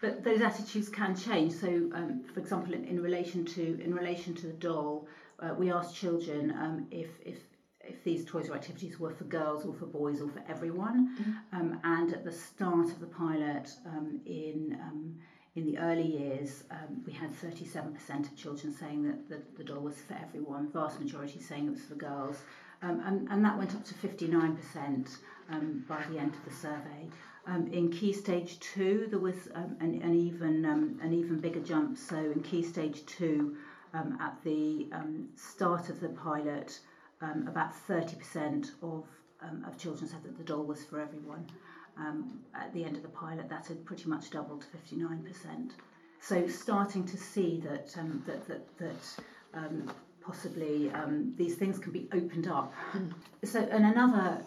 but 0.00 0.22
those 0.24 0.40
attitudes 0.40 0.88
can 0.88 1.16
change. 1.16 1.52
So, 1.52 1.68
um, 1.68 2.24
for 2.32 2.40
example, 2.40 2.74
in, 2.74 2.84
in, 2.84 3.02
relation 3.02 3.44
to 3.46 3.80
in 3.82 3.94
relation 3.94 4.34
to 4.34 4.46
the 4.46 4.52
doll, 4.54 5.06
uh, 5.40 5.54
we 5.56 5.72
asked 5.72 5.94
children 5.94 6.50
um, 6.52 6.86
if 6.90 7.08
if 7.24 7.38
if 7.86 8.02
these 8.04 8.24
toys 8.24 8.48
or 8.48 8.54
activities 8.54 8.98
were 8.98 9.10
for 9.10 9.24
girls 9.24 9.64
or 9.64 9.74
for 9.74 9.86
boys 9.86 10.20
or 10.20 10.28
for 10.28 10.42
everyone. 10.48 11.16
Mm-hmm. 11.16 11.60
Um, 11.60 11.80
and 11.84 12.12
at 12.12 12.24
the 12.24 12.32
start 12.32 12.86
of 12.86 13.00
the 13.00 13.06
pilot, 13.06 13.70
um, 13.86 14.20
in 14.26 14.78
um, 14.80 15.16
in 15.56 15.66
the 15.66 15.78
early 15.78 16.02
years, 16.02 16.64
um, 16.72 17.02
we 17.06 17.12
had 17.12 17.30
37% 17.32 17.94
of 18.22 18.36
children 18.36 18.74
saying 18.74 19.04
that 19.04 19.28
the, 19.28 19.40
the 19.56 19.62
doll 19.62 19.82
was 19.82 19.94
for 19.98 20.14
everyone, 20.14 20.68
vast 20.72 20.98
majority 20.98 21.40
saying 21.40 21.68
it 21.68 21.70
was 21.70 21.84
for 21.84 21.94
girls, 21.94 22.38
um, 22.82 23.00
and, 23.06 23.28
and 23.30 23.44
that 23.44 23.56
went 23.56 23.72
up 23.72 23.84
to 23.84 23.94
59% 23.94 25.08
um, 25.50 25.84
by 25.88 26.02
the 26.10 26.18
end 26.18 26.34
of 26.34 26.44
the 26.44 26.50
survey. 26.50 27.08
Um, 27.46 27.68
in 27.72 27.90
key 27.90 28.12
stage 28.12 28.58
two, 28.60 29.06
there 29.10 29.18
was 29.18 29.48
an, 29.54 29.76
an, 29.80 30.14
even 30.14 30.64
um, 30.64 30.98
an 31.02 31.12
even 31.12 31.38
bigger 31.38 31.60
jump. 31.60 31.98
So 31.98 32.16
in 32.16 32.42
key 32.42 32.62
stage 32.62 33.04
two, 33.06 33.56
um, 33.92 34.18
at 34.20 34.36
the 34.44 34.88
um, 34.92 35.28
start 35.36 35.88
of 35.88 36.00
the 36.00 36.08
pilot, 36.08 36.80
um, 37.24 37.48
about 37.48 37.72
30% 37.88 38.70
of 38.82 39.04
um, 39.42 39.64
of 39.66 39.76
children 39.76 40.08
said 40.08 40.22
that 40.22 40.38
the 40.38 40.44
doll 40.44 40.64
was 40.64 40.84
for 40.84 41.00
everyone. 41.00 41.46
Um, 41.96 42.40
at 42.54 42.72
the 42.72 42.84
end 42.84 42.96
of 42.96 43.02
the 43.02 43.08
pilot, 43.08 43.48
that 43.50 43.66
had 43.66 43.84
pretty 43.84 44.08
much 44.08 44.30
doubled 44.30 44.62
to 44.62 44.94
59%. 44.96 45.70
So 46.20 46.48
starting 46.48 47.04
to 47.04 47.16
see 47.16 47.62
that 47.64 47.94
um, 47.98 48.22
that 48.26 48.46
that, 48.48 48.78
that 48.78 49.22
um, 49.52 49.90
possibly 50.24 50.90
um, 50.90 51.34
these 51.36 51.56
things 51.56 51.78
can 51.78 51.92
be 51.92 52.08
opened 52.12 52.48
up. 52.48 52.72
Mm. 52.92 53.12
So 53.44 53.60
and 53.60 53.84
another 53.84 54.40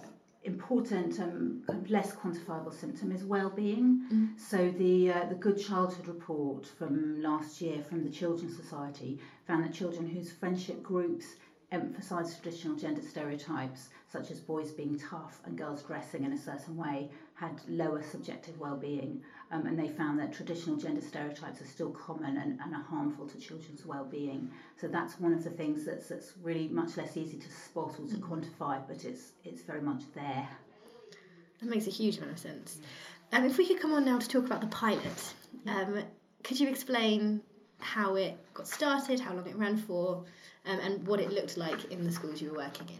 important 0.43 1.19
um, 1.19 1.62
less 1.88 2.13
quantifiable 2.15 2.74
symptom 2.74 3.12
is 3.12 3.24
well-being. 3.24 4.01
Mm. 4.12 4.39
So 4.39 4.72
the 4.72 5.12
uh, 5.12 5.25
the 5.25 5.36
Good 5.36 5.60
Childhood 5.60 6.07
report 6.07 6.65
from 6.65 7.22
last 7.22 7.62
year 7.62 7.84
from 7.88 8.03
the 8.03 8.10
Children's 8.10 8.55
Society 8.57 9.19
found 9.46 9.63
that 9.63 9.74
children 9.74 10.07
whose 10.07 10.31
friendship 10.31 10.81
groups 10.81 11.25
emphasise 11.71 12.36
traditional 12.36 12.77
gender 12.77 13.01
stereotypes 13.01 13.89
such 14.09 14.31
as 14.31 14.39
boys 14.39 14.71
being 14.71 14.97
tough 14.97 15.41
and 15.45 15.57
girls 15.57 15.83
dressing 15.83 16.24
in 16.24 16.31
a 16.31 16.38
certain 16.38 16.77
way 16.77 17.09
had 17.33 17.59
lower 17.67 18.01
subjective 18.01 18.57
well-being 18.57 19.21
um, 19.51 19.65
and 19.65 19.77
they 19.77 19.88
found 19.88 20.19
that 20.19 20.33
traditional 20.33 20.77
gender 20.77 21.01
stereotypes 21.01 21.62
are 21.62 21.65
still 21.65 21.91
common 21.91 22.38
and, 22.38 22.59
and 22.62 22.74
are 22.74 22.83
harmful 22.83 23.27
to 23.27 23.38
children's 23.38 23.86
well-being. 23.86 24.50
So 24.79 24.88
that's 24.88 25.19
one 25.19 25.33
of 25.33 25.43
the 25.43 25.50
things 25.50 25.86
that's, 25.86 26.07
that's 26.07 26.33
really 26.41 26.67
much 26.67 26.97
less 26.97 27.15
easy 27.15 27.38
to 27.38 27.51
spot 27.51 27.95
or 28.00 28.07
to 28.07 28.15
mm. 28.15 28.21
quantify, 28.21 28.81
but 28.88 29.05
it's 29.05 29.31
it's 29.43 29.62
very 29.62 29.81
much 29.81 30.03
there. 30.13 30.47
That 31.59 31.69
makes 31.69 31.88
a 31.88 31.91
huge 31.91 32.17
amount 32.17 32.33
of 32.33 32.39
sense. 32.39 32.79
Um, 33.31 33.45
if 33.45 33.57
we 33.57 33.67
could 33.67 33.79
come 33.79 33.93
on 33.93 34.05
now 34.05 34.19
to 34.19 34.27
talk 34.27 34.45
about 34.45 34.62
the 34.62 34.67
pilot, 34.67 35.33
um, 35.65 36.03
could 36.43 36.59
you 36.59 36.69
explain 36.69 37.41
how 37.79 38.15
it 38.15 38.38
got 38.53 38.67
started, 38.67 39.19
how 39.19 39.33
long 39.33 39.45
it 39.47 39.55
ran 39.55 39.77
for, 39.77 40.25
um, 40.67 40.79
and 40.79 41.07
what 41.07 41.19
it 41.19 41.31
looked 41.31 41.57
like 41.57 41.91
in 41.91 42.03
the 42.03 42.12
schools 42.12 42.41
you 42.41 42.51
were 42.51 42.57
working 42.57 42.88
in? 42.89 43.00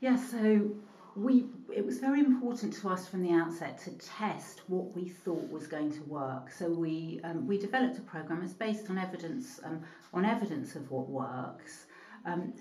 Yeah, 0.00 0.16
so 0.16 0.70
we 1.16 1.46
it 1.74 1.84
was 1.84 1.98
very 1.98 2.20
important 2.20 2.72
to 2.72 2.88
us 2.88 3.08
from 3.08 3.22
the 3.22 3.32
outset 3.32 3.78
to 3.84 3.90
test 3.98 4.62
what 4.68 4.94
we 4.94 5.08
thought 5.08 5.50
was 5.50 5.66
going 5.66 5.92
to 5.92 6.02
work. 6.04 6.50
So 6.52 6.68
we 6.68 7.20
um, 7.24 7.46
we 7.46 7.58
developed 7.58 7.98
a 7.98 8.02
program 8.02 8.40
that's 8.40 8.52
based 8.52 8.88
on 8.90 8.98
evidence 8.98 9.60
um, 9.64 9.80
on 10.14 10.24
evidence 10.24 10.76
of 10.76 10.90
what 10.90 11.08
works, 11.08 11.86
um, 12.24 12.52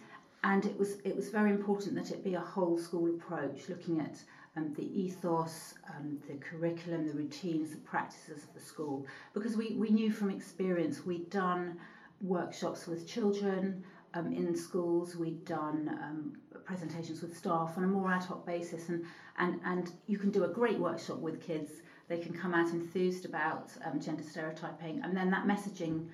and 0.43 0.65
it 0.65 0.77
was 0.77 0.97
it 1.03 1.15
was 1.15 1.29
very 1.29 1.51
important 1.51 1.95
that 1.95 2.11
it 2.11 2.23
be 2.23 2.33
a 2.33 2.39
whole 2.39 2.77
school 2.77 3.07
approach, 3.09 3.69
looking 3.69 3.99
at 3.99 4.17
um, 4.55 4.73
the 4.73 4.99
ethos, 4.99 5.75
um, 5.95 6.17
the 6.27 6.35
curriculum, 6.35 7.07
the 7.07 7.13
routines, 7.13 7.71
the 7.71 7.77
practices 7.77 8.43
of 8.43 8.53
the 8.55 8.59
school, 8.59 9.05
because 9.33 9.55
we 9.55 9.75
we 9.75 9.89
knew 9.89 10.11
from 10.11 10.31
experience 10.31 11.05
we'd 11.05 11.29
done 11.29 11.77
workshops 12.21 12.87
with 12.87 13.07
children 13.07 13.83
um, 14.13 14.31
in 14.31 14.55
schools. 14.55 15.15
We'd 15.15 15.45
done 15.45 15.89
um, 16.01 16.37
presentations 16.65 17.21
with 17.21 17.37
staff 17.37 17.77
on 17.77 17.83
a 17.83 17.87
more 17.87 18.11
ad 18.11 18.23
hoc 18.23 18.45
basis, 18.45 18.89
and, 18.89 19.05
and, 19.37 19.59
and 19.65 19.91
you 20.07 20.17
can 20.17 20.31
do 20.31 20.43
a 20.43 20.49
great 20.49 20.79
workshop 20.79 21.19
with 21.19 21.41
kids. 21.41 21.71
They 22.07 22.17
can 22.17 22.33
come 22.33 22.53
out 22.53 22.69
enthused 22.69 23.25
about 23.25 23.71
um, 23.85 23.99
gender 23.99 24.23
stereotyping, 24.23 25.01
and 25.03 25.15
then 25.15 25.29
that 25.31 25.45
messaging 25.45 26.07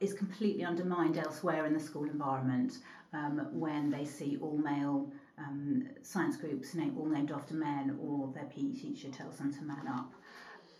is 0.00 0.12
completely 0.12 0.64
undermined 0.64 1.16
elsewhere 1.16 1.64
in 1.66 1.72
the 1.72 1.80
school 1.80 2.04
environment 2.04 2.78
um, 3.12 3.48
when 3.52 3.90
they 3.90 4.04
see 4.04 4.36
all 4.40 4.58
male 4.58 5.12
um, 5.38 5.84
science 6.02 6.36
groups 6.36 6.74
name, 6.74 6.96
all 6.98 7.06
named 7.06 7.30
after 7.30 7.54
men, 7.54 7.98
or 8.00 8.32
their 8.34 8.44
PE 8.46 8.72
teacher 8.72 9.08
tells 9.08 9.38
them 9.38 9.52
to 9.52 9.62
man 9.62 9.86
up. 9.88 10.12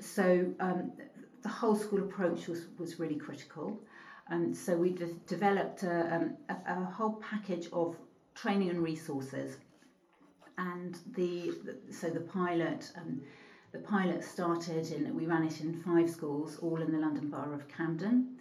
So 0.00 0.52
um, 0.60 0.92
the 1.42 1.48
whole 1.48 1.76
school 1.76 2.00
approach 2.00 2.48
was, 2.48 2.66
was 2.78 2.98
really 2.98 3.16
critical. 3.16 3.80
And 4.32 4.56
so 4.56 4.74
we 4.74 4.92
de- 4.92 5.12
developed 5.26 5.82
a, 5.82 6.16
um, 6.16 6.36
a, 6.48 6.56
a, 6.72 6.84
whole 6.84 7.22
package 7.30 7.68
of 7.70 7.96
training 8.34 8.70
and 8.70 8.82
resources. 8.82 9.58
And 10.56 10.98
the, 11.14 11.52
the 11.64 11.92
so 11.92 12.08
the 12.08 12.20
pilot 12.20 12.90
um, 12.96 13.20
the 13.72 13.80
pilot 13.80 14.24
started 14.24 14.90
in 14.90 15.14
we 15.14 15.26
ran 15.26 15.44
it 15.44 15.60
in 15.60 15.74
five 15.82 16.08
schools, 16.08 16.58
all 16.62 16.80
in 16.80 16.92
the 16.92 16.98
London 16.98 17.28
Borough 17.28 17.52
of 17.54 17.68
Camden. 17.68 18.38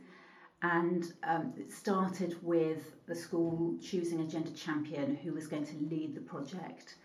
And 0.62 1.12
um, 1.24 1.53
it 1.57 1.74
started 1.74 2.38
with 2.41 2.83
the 3.05 3.15
school 3.15 3.75
choosing 3.81 4.21
a 4.21 4.27
gender 4.27 4.51
champion 4.51 5.17
who 5.17 5.33
was 5.33 5.48
going 5.48 5.65
to 5.65 5.75
lead 5.93 6.15
the 6.15 6.21
project 6.21 6.95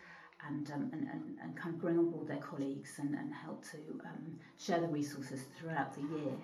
and, 0.46 0.70
um, 0.70 0.90
and, 0.92 1.08
and, 1.08 1.36
and 1.42 1.56
kind 1.56 1.74
of 1.74 1.80
bring 1.80 1.98
on 1.98 2.10
board 2.10 2.28
their 2.28 2.44
colleagues 2.50 2.98
and, 2.98 3.14
and 3.16 3.34
help 3.34 3.64
to 3.72 3.78
um, 4.04 4.38
share 4.58 4.80
the 4.80 4.86
resources 4.86 5.40
throughout 5.58 5.92
the 5.94 6.02
year. 6.02 6.36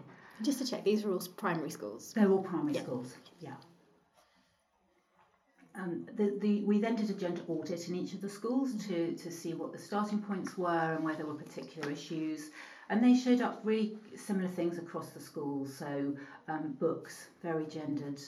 Just 0.42 0.58
to 0.58 0.66
check, 0.66 0.84
these 0.84 1.04
are 1.04 1.12
all 1.12 1.22
primary 1.36 1.70
schools? 1.70 2.12
They're 2.12 2.30
all 2.30 2.42
primary 2.42 2.74
yeah. 2.74 2.82
schools, 2.82 3.14
yeah. 3.40 3.54
Um, 5.74 6.06
the, 6.16 6.36
the, 6.40 6.62
we 6.64 6.80
then 6.80 6.96
did 6.96 7.08
a 7.08 7.14
gender 7.14 7.40
audit 7.48 7.88
in 7.88 7.94
each 7.94 8.12
of 8.12 8.20
the 8.20 8.28
schools 8.28 8.74
to, 8.86 9.14
to 9.14 9.30
see 9.30 9.54
what 9.54 9.72
the 9.72 9.78
starting 9.78 10.18
points 10.18 10.58
were 10.58 10.94
and 10.94 11.04
where 11.04 11.14
there 11.14 11.26
were 11.26 11.34
particular 11.34 11.90
issues. 11.90 12.50
And 12.90 13.02
they 13.02 13.14
showed 13.14 13.40
up 13.40 13.60
really 13.64 13.96
similar 14.16 14.48
things 14.48 14.78
across 14.78 15.10
the 15.10 15.20
schools. 15.20 15.74
So, 15.74 16.14
um, 16.48 16.76
books, 16.78 17.28
very 17.42 17.64
gendered 17.66 18.20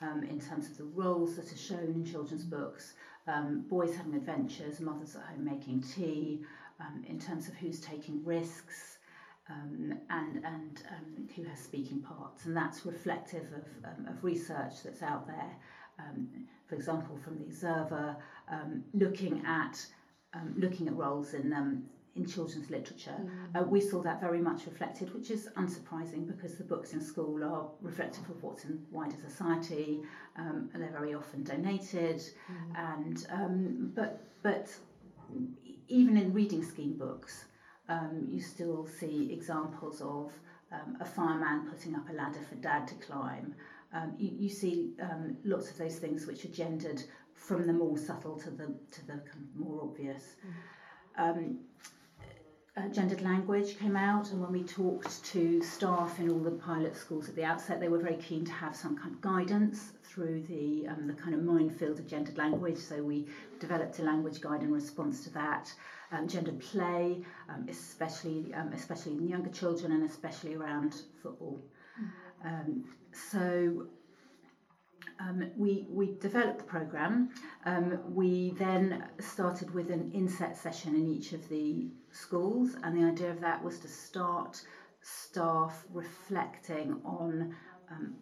um, 0.00 0.22
in 0.24 0.38
terms 0.40 0.66
of 0.66 0.76
the 0.76 0.84
roles 0.84 1.36
that 1.36 1.52
are 1.52 1.56
shown 1.56 1.92
in 1.94 2.04
children's 2.04 2.44
books, 2.44 2.94
um, 3.26 3.64
boys 3.68 3.96
having 3.96 4.14
adventures, 4.14 4.78
mothers 4.80 5.16
at 5.16 5.22
home 5.22 5.44
making 5.44 5.82
tea, 5.82 6.42
um, 6.80 7.04
in 7.08 7.18
terms 7.18 7.48
of 7.48 7.54
who's 7.54 7.80
taking 7.80 8.24
risks, 8.24 8.91
um, 9.50 9.98
and, 10.10 10.36
and 10.44 10.82
um, 10.90 11.28
who 11.34 11.42
has 11.44 11.58
speaking 11.58 12.00
parts, 12.00 12.46
and 12.46 12.56
that's 12.56 12.86
reflective 12.86 13.46
of, 13.52 13.66
um, 13.84 14.06
of 14.06 14.22
research 14.22 14.82
that's 14.84 15.02
out 15.02 15.26
there. 15.26 15.50
Um, 15.98 16.28
for 16.68 16.74
example, 16.74 17.18
from 17.22 17.38
the 17.38 17.44
Observer, 17.44 18.16
um, 18.50 18.84
looking 18.94 19.44
at 19.46 19.84
um, 20.34 20.54
looking 20.56 20.88
at 20.88 20.94
roles 20.94 21.34
in 21.34 21.52
in 22.14 22.26
children's 22.26 22.68
literature, 22.70 23.16
mm. 23.20 23.60
uh, 23.60 23.64
we 23.64 23.80
saw 23.80 24.02
that 24.02 24.20
very 24.20 24.40
much 24.40 24.66
reflected, 24.66 25.12
which 25.14 25.30
is 25.30 25.48
unsurprising 25.56 26.26
because 26.26 26.56
the 26.56 26.64
books 26.64 26.92
in 26.92 27.00
school 27.00 27.42
are 27.42 27.68
reflective 27.80 28.28
of 28.28 28.42
what's 28.42 28.64
in 28.64 28.82
wider 28.90 29.16
society. 29.16 30.00
Um, 30.36 30.68
they're 30.74 30.90
very 30.90 31.14
often 31.14 31.42
donated, 31.42 32.18
mm. 32.18 32.76
and 32.76 33.26
um, 33.30 33.92
but 33.94 34.22
but 34.42 34.74
even 35.88 36.16
in 36.16 36.32
reading 36.32 36.62
scheme 36.64 36.94
books, 36.94 37.46
um, 37.88 38.26
you 38.30 38.40
still 38.40 38.86
see 38.86 39.32
examples 39.32 40.00
of 40.00 40.32
um, 40.72 40.96
a 41.00 41.04
fireman 41.04 41.68
putting 41.70 41.94
up 41.94 42.08
a 42.08 42.12
ladder 42.12 42.40
for 42.48 42.54
dad 42.56 42.86
to 42.88 42.94
climb. 42.96 43.54
Um, 43.92 44.14
you, 44.18 44.30
you, 44.38 44.48
see 44.48 44.92
um, 45.02 45.36
lots 45.44 45.70
of 45.70 45.76
those 45.76 45.96
things 45.96 46.26
which 46.26 46.44
are 46.46 46.48
gendered 46.48 47.02
from 47.34 47.66
the 47.66 47.72
more 47.72 47.98
subtle 47.98 48.38
to 48.38 48.50
the 48.50 48.74
to 48.90 49.06
the 49.06 49.20
more 49.54 49.82
obvious. 49.82 50.36
Mm. 51.18 51.56
Uh, 52.74 52.88
gendered 52.88 53.20
language 53.20 53.78
came 53.78 53.96
out, 53.96 54.30
and 54.30 54.40
when 54.40 54.50
we 54.50 54.62
talked 54.62 55.22
to 55.22 55.60
staff 55.62 56.18
in 56.18 56.30
all 56.30 56.38
the 56.38 56.52
pilot 56.52 56.96
schools 56.96 57.28
at 57.28 57.36
the 57.36 57.44
outset, 57.44 57.78
they 57.78 57.88
were 57.88 57.98
very 57.98 58.16
keen 58.16 58.46
to 58.46 58.52
have 58.52 58.74
some 58.74 58.96
kind 58.96 59.12
of 59.14 59.20
guidance 59.20 59.92
through 60.04 60.42
the 60.48 60.86
um, 60.88 61.06
the 61.06 61.12
kind 61.12 61.34
of 61.34 61.42
minefield 61.42 61.98
of 61.98 62.06
gendered 62.06 62.38
language. 62.38 62.78
So 62.78 63.02
we 63.02 63.26
developed 63.60 63.98
a 63.98 64.02
language 64.02 64.40
guide 64.40 64.62
in 64.62 64.72
response 64.72 65.22
to 65.24 65.30
that 65.34 65.70
um, 66.12 66.26
gendered 66.26 66.60
play, 66.60 67.22
um, 67.50 67.66
especially 67.68 68.54
um, 68.54 68.72
especially 68.72 69.12
in 69.12 69.28
younger 69.28 69.50
children 69.50 69.92
and 69.92 70.08
especially 70.08 70.54
around 70.54 71.02
football. 71.22 71.60
Mm. 72.42 72.84
so 73.12 73.86
um, 75.22 75.50
we, 75.56 75.86
we 75.88 76.14
developed 76.20 76.58
the 76.58 76.64
programme. 76.64 77.30
Um, 77.64 78.00
we 78.08 78.54
then 78.58 79.04
started 79.20 79.72
with 79.72 79.90
an 79.90 80.10
inset 80.12 80.56
session 80.56 80.94
in 80.94 81.06
each 81.06 81.32
of 81.32 81.48
the 81.48 81.88
schools, 82.10 82.76
and 82.82 82.96
the 82.96 83.06
idea 83.06 83.30
of 83.30 83.40
that 83.40 83.62
was 83.62 83.78
to 83.80 83.88
start 83.88 84.60
staff 85.00 85.84
reflecting 85.92 87.00
on 87.04 87.54
um, 87.90 88.14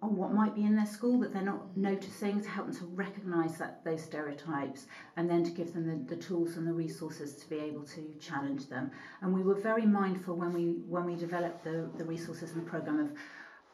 on 0.00 0.16
what 0.16 0.32
might 0.32 0.54
be 0.54 0.62
in 0.62 0.76
their 0.76 0.86
school 0.86 1.18
that 1.18 1.32
they're 1.32 1.42
not 1.42 1.76
noticing 1.76 2.40
to 2.40 2.48
help 2.48 2.68
them 2.68 2.76
to 2.76 2.84
recognise 2.94 3.58
that 3.58 3.84
those 3.84 4.00
stereotypes 4.00 4.86
and 5.16 5.28
then 5.28 5.42
to 5.42 5.50
give 5.50 5.72
them 5.72 5.86
the, 5.86 6.14
the 6.14 6.22
tools 6.22 6.56
and 6.56 6.66
the 6.66 6.72
resources 6.72 7.34
to 7.34 7.48
be 7.50 7.56
able 7.56 7.82
to 7.82 8.14
challenge 8.20 8.68
them. 8.68 8.92
And 9.22 9.34
we 9.34 9.42
were 9.42 9.56
very 9.56 9.86
mindful 9.86 10.36
when 10.36 10.52
we 10.52 10.66
when 10.88 11.04
we 11.04 11.16
developed 11.16 11.64
the, 11.64 11.90
the 11.96 12.04
resources 12.04 12.52
and 12.52 12.64
the 12.64 12.70
programme 12.70 13.00
of 13.00 13.10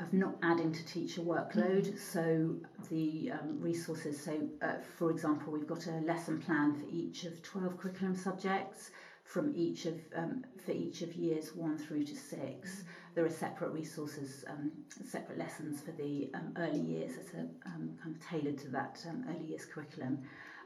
of 0.00 0.12
not 0.12 0.34
adding 0.42 0.72
to 0.72 0.84
teacher 0.86 1.20
workload. 1.20 1.86
Mm-hmm. 1.86 1.98
So 1.98 2.56
the 2.90 3.32
um, 3.32 3.60
resources, 3.60 4.20
so 4.20 4.48
uh, 4.62 4.74
for 4.98 5.10
example, 5.10 5.52
we've 5.52 5.66
got 5.66 5.86
a 5.86 6.00
lesson 6.00 6.40
plan 6.40 6.74
for 6.74 6.86
each 6.90 7.24
of 7.24 7.42
12 7.42 7.78
curriculum 7.78 8.16
subjects 8.16 8.90
from 9.24 9.52
each 9.56 9.86
of 9.86 9.94
um, 10.14 10.44
for 10.64 10.72
each 10.72 11.00
of 11.02 11.14
years 11.14 11.54
one 11.54 11.78
through 11.78 12.04
to 12.04 12.14
6 12.14 12.38
mm-hmm. 12.40 12.68
There 13.14 13.24
are 13.24 13.30
separate 13.30 13.70
resources, 13.70 14.44
um, 14.48 14.72
separate 15.06 15.38
lessons 15.38 15.80
for 15.80 15.92
the 15.92 16.30
um, 16.34 16.52
early 16.56 16.80
years 16.80 17.12
that 17.14 17.38
are 17.38 17.46
um, 17.66 17.96
kind 18.02 18.16
of 18.16 18.26
tailored 18.28 18.58
to 18.58 18.68
that 18.70 19.04
um, 19.08 19.24
early 19.28 19.46
years 19.46 19.64
curriculum. 19.64 20.18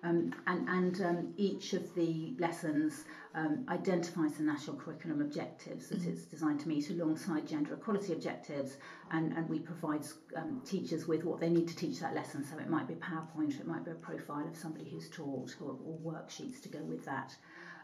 Um, 0.04 0.32
and 0.46 0.68
and 0.68 1.00
um, 1.00 1.34
each 1.36 1.72
of 1.72 1.94
the 1.94 2.34
lessons 2.38 3.04
um, 3.34 3.66
identifies 3.68 4.34
the 4.34 4.44
national 4.44 4.76
curriculum 4.76 5.20
objectives 5.20 5.88
that 5.88 6.00
mm-hmm. 6.00 6.10
it's 6.10 6.22
designed 6.22 6.60
to 6.60 6.68
meet 6.68 6.88
alongside 6.90 7.48
gender 7.48 7.74
equality 7.74 8.12
objectives, 8.12 8.76
and, 9.10 9.32
and 9.32 9.48
we 9.48 9.58
provide 9.58 10.06
um, 10.36 10.62
teachers 10.64 11.08
with 11.08 11.24
what 11.24 11.40
they 11.40 11.48
need 11.48 11.66
to 11.68 11.76
teach 11.76 11.98
that 12.00 12.14
lesson. 12.14 12.44
So 12.44 12.58
it 12.58 12.70
might 12.70 12.86
be 12.86 12.94
a 12.94 12.96
PowerPoint, 12.96 13.58
it 13.58 13.66
might 13.66 13.84
be 13.84 13.90
a 13.90 13.94
profile 13.94 14.46
of 14.46 14.56
somebody 14.56 14.88
who's 14.88 15.08
taught, 15.08 15.56
or, 15.60 15.76
or 15.84 15.98
worksheets 16.12 16.62
to 16.62 16.68
go 16.68 16.80
with 16.80 17.04
that. 17.04 17.34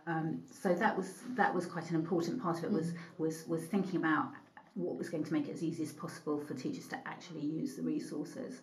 Um, 0.06 0.42
so 0.62 0.74
that 0.74 0.96
was 0.96 1.22
that 1.30 1.54
was 1.54 1.66
quite 1.66 1.90
an 1.90 1.96
important 1.96 2.40
part 2.42 2.58
of 2.58 2.64
it. 2.64 2.72
Was 2.72 2.88
mm-hmm. 2.88 3.22
was 3.22 3.46
was 3.48 3.64
thinking 3.64 3.96
about 3.96 4.30
what 4.74 4.96
was 4.96 5.08
going 5.08 5.24
to 5.24 5.32
make 5.32 5.48
it 5.48 5.52
as 5.52 5.62
easy 5.62 5.82
as 5.82 5.92
possible 5.92 6.40
for 6.40 6.54
teachers 6.54 6.88
to 6.88 6.98
actually 7.06 7.40
use 7.40 7.76
the 7.76 7.82
resources. 7.82 8.60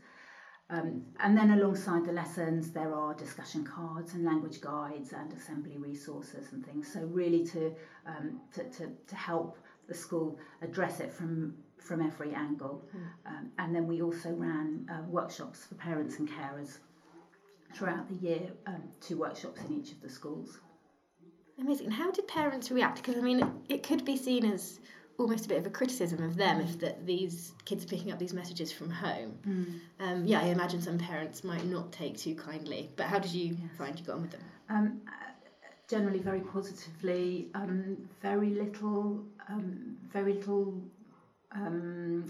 Um, 0.72 1.04
and 1.20 1.38
then 1.38 1.52
alongside 1.52 2.06
the 2.06 2.14
lessons, 2.14 2.72
there 2.72 2.96
are 2.96 3.14
discussion 3.14 3.66
cards 3.66 4.14
and 4.14 4.24
language 4.24 4.62
guides 4.62 5.12
and 5.12 5.32
assembly 5.34 5.78
resources 5.78 6.54
and 6.54 6.66
things. 6.66 6.92
So 6.92 7.02
really 7.02 7.46
to, 7.48 7.76
um, 8.08 8.40
to, 8.54 8.64
to, 8.64 8.90
to, 9.08 9.16
help 9.16 9.58
the 9.88 9.94
school 9.94 10.40
address 10.62 11.02
it 11.02 11.12
from, 11.12 11.56
from 11.78 12.02
every 12.02 12.34
angle. 12.34 12.86
Mm. 12.96 13.30
Um, 13.30 13.52
and 13.60 13.76
then 13.76 13.86
we 13.86 14.02
also 14.02 14.32
ran 14.32 14.90
uh, 14.90 15.02
workshops 15.10 15.66
for 15.66 15.76
parents 15.76 16.20
and 16.20 16.30
carers 16.30 16.78
throughout 17.76 18.08
the 18.08 18.16
year, 18.26 18.52
um, 18.66 18.84
two 19.02 19.18
workshops 19.18 19.60
in 19.68 19.74
each 19.78 19.92
of 19.92 20.02
the 20.02 20.10
schools. 20.10 20.58
Amazing. 21.60 21.92
How 21.92 22.12
did 22.12 22.30
parents 22.30 22.72
react? 22.72 23.04
Because 23.04 23.18
I 23.18 23.22
mean, 23.22 23.46
it 23.68 23.84
could 23.84 24.06
be 24.06 24.16
seen 24.16 24.46
as 24.46 24.80
almost 25.18 25.46
a 25.46 25.50
bit 25.50 25.58
of 25.58 25.66
a 25.66 25.70
criticism 25.70 26.24
of 26.24 26.36
them 26.36 26.62
if 26.62 26.80
that 26.80 27.06
these 27.06 27.54
kids 27.66 27.84
are 27.84 27.88
picking 27.88 28.12
up 28.12 28.20
these 28.20 28.34
messages 28.34 28.72
from 28.72 28.90
home. 28.90 29.38
Mm. 29.48 29.80
Um, 30.00 30.26
yeah, 30.26 30.42
I 30.42 30.46
imagine 30.46 30.82
some 30.82 30.98
parents 30.98 31.44
might 31.44 31.66
not 31.66 31.92
take 31.92 32.18
too 32.18 32.36
kindly. 32.36 32.90
But 32.96 33.08
how 33.08 33.20
did 33.20 33.32
you 33.32 33.58
yes. 33.60 33.78
find 33.78 34.00
you 34.00 34.06
got 34.06 34.16
on 34.16 34.22
with 34.24 34.32
them? 34.32 34.42
Um, 34.70 35.02
generally, 35.88 36.20
very 36.20 36.42
positively. 36.42 37.50
Um, 37.54 37.98
very 38.22 38.50
little, 38.50 39.24
um, 39.50 39.98
very 40.12 40.34
little 40.34 40.82
um, 41.52 42.26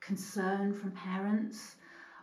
concern 0.00 0.74
from 0.74 0.92
parents. 0.92 1.76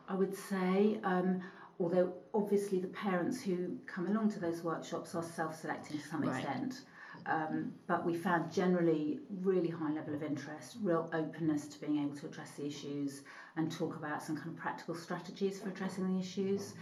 I 0.08 0.14
would 0.16 0.36
say. 0.36 1.00
Um, 1.04 1.42
although 1.80 2.14
obviously 2.34 2.80
the 2.80 2.88
parents 2.88 3.42
who 3.42 3.78
come 3.86 4.08
along 4.08 4.32
to 4.32 4.40
those 4.40 4.64
workshops 4.64 5.16
are 5.16 5.24
self-selecting 5.24 5.98
to 6.00 6.08
some 6.08 6.22
right. 6.22 6.38
extent. 6.38 6.82
Um, 7.28 7.74
but 7.88 8.06
we 8.06 8.16
found 8.16 8.52
generally 8.52 9.20
really 9.42 9.70
high 9.70 9.92
level 9.92 10.14
of 10.14 10.22
interest, 10.22 10.78
real 10.82 11.10
openness 11.14 11.68
to 11.68 11.80
being 11.80 12.04
able 12.04 12.16
to 12.18 12.28
address 12.28 12.52
the 12.52 12.66
issues 12.66 13.22
and 13.58 13.72
talk 13.72 13.96
about 13.96 14.22
some 14.22 14.38
kind 14.38 14.50
of 14.50 14.58
practical 14.58 14.96
strategies 14.96 15.60
for 15.60 15.70
addressing 15.70 16.14
the 16.14 16.20
issues. 16.20 16.74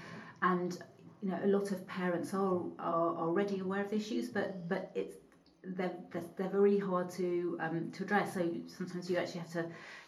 And 0.41 0.77
you 1.21 1.29
know, 1.29 1.39
a 1.43 1.47
lot 1.47 1.71
of 1.71 1.87
parents 1.87 2.33
are, 2.33 2.61
are 2.79 3.15
already 3.15 3.59
aware 3.59 3.81
of 3.81 3.89
the 3.89 3.95
issues, 3.95 4.27
but 4.27 4.67
but 4.67 4.91
it's 4.93 5.15
they're, 5.63 5.93
they're, 6.11 6.23
they're 6.35 6.49
very 6.49 6.77
hard 6.77 7.09
to 7.11 7.57
um, 7.61 7.91
to 7.91 8.03
address. 8.03 8.33
So 8.33 8.51
sometimes 8.67 9.09
you 9.09 9.17
actually 9.17 9.41
have 9.41 9.51
to 9.53 9.61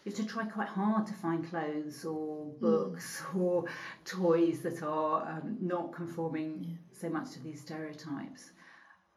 you 0.04 0.12
have 0.12 0.14
to 0.16 0.26
try 0.26 0.44
quite 0.44 0.68
hard 0.68 1.06
to 1.06 1.14
find 1.14 1.48
clothes 1.48 2.04
or 2.04 2.44
mm. 2.44 2.60
books 2.60 3.22
mm. 3.32 3.40
or 3.40 3.64
toys 4.04 4.60
that 4.60 4.82
are 4.82 5.26
um, 5.26 5.56
not 5.60 5.92
conforming 5.94 6.58
yeah. 6.60 7.00
so 7.00 7.08
much 7.08 7.32
to 7.32 7.42
these 7.42 7.60
stereotypes. 7.60 8.50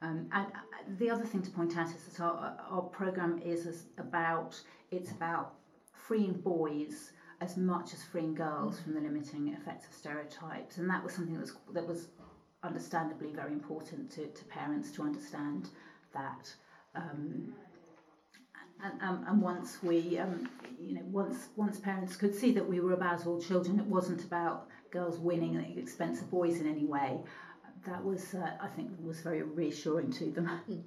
Um, 0.02 0.30
and 0.32 0.48
uh, 0.48 0.60
the 0.98 1.10
other 1.10 1.26
thing 1.26 1.42
to 1.42 1.52
point 1.52 1.78
out 1.78 1.88
is 1.88 2.04
that 2.06 2.24
our, 2.24 2.58
our 2.70 2.82
program 2.84 3.40
is 3.44 3.84
about 3.98 4.60
it's 4.92 5.12
about 5.12 5.54
freeing 5.92 6.34
boys 6.34 7.12
as 7.42 7.58
much 7.58 7.94
as 7.94 8.04
freeing 8.04 8.34
girls 8.34 8.80
from 8.80 8.94
the 8.94 9.02
limiting 9.02 9.50
effects 9.50 9.88
of 9.88 9.94
stereotypes, 9.94 10.78
and 10.78 10.90
that 10.90 11.04
was 11.04 11.14
something 11.14 11.34
that 11.34 11.42
was 11.42 11.54
that 11.74 11.88
was 11.88 12.08
understandably 12.64 13.32
very 13.34 13.54
important 13.54 14.12
to, 14.12 14.28
to 14.28 14.44
parents 14.46 14.92
to 14.92 15.04
understand 15.04 15.70
that. 16.14 16.54
Um, 16.96 17.54
and, 18.82 19.02
um, 19.02 19.26
and 19.28 19.42
once 19.42 19.78
we, 19.84 20.18
um, 20.18 20.50
you 20.80 20.96
know, 20.96 21.04
once 21.12 21.50
once 21.58 21.78
parents 21.78 22.16
could 22.16 22.34
see 22.34 22.54
that 22.54 22.68
we 22.68 22.80
were 22.80 22.94
about 22.94 23.28
all 23.28 23.42
children, 23.42 23.80
it 23.80 23.86
wasn't 23.86 24.24
about 24.24 24.68
girls 24.92 25.20
winning 25.20 25.58
at 25.58 25.76
the 25.76 25.82
expense 25.82 26.22
of 26.22 26.32
boys 26.32 26.62
in 26.62 26.68
any 26.68 26.86
way 26.86 27.20
that 27.86 28.04
was, 28.04 28.34
uh, 28.34 28.52
I 28.62 28.68
think, 28.68 28.92
was 29.02 29.22
very 29.22 29.42
reassuring 29.42 30.12
to 30.14 30.32
them. 30.32 30.48
Hmm. 30.48 30.80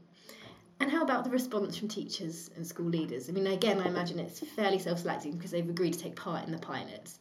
And 0.80 0.90
how 0.90 1.02
about 1.02 1.22
the 1.24 1.30
response 1.30 1.76
from 1.76 1.88
teachers 1.88 2.50
and 2.56 2.66
school 2.66 2.86
leaders? 2.86 3.28
I 3.28 3.32
mean, 3.32 3.46
again, 3.46 3.80
I 3.80 3.86
imagine 3.86 4.18
it's 4.18 4.40
fairly 4.40 4.80
self-selecting 4.80 5.32
because 5.32 5.52
they've 5.52 5.68
agreed 5.68 5.92
to 5.92 5.98
take 5.98 6.16
part 6.16 6.44
in 6.44 6.52
the 6.52 6.58
pilots. 6.58 7.20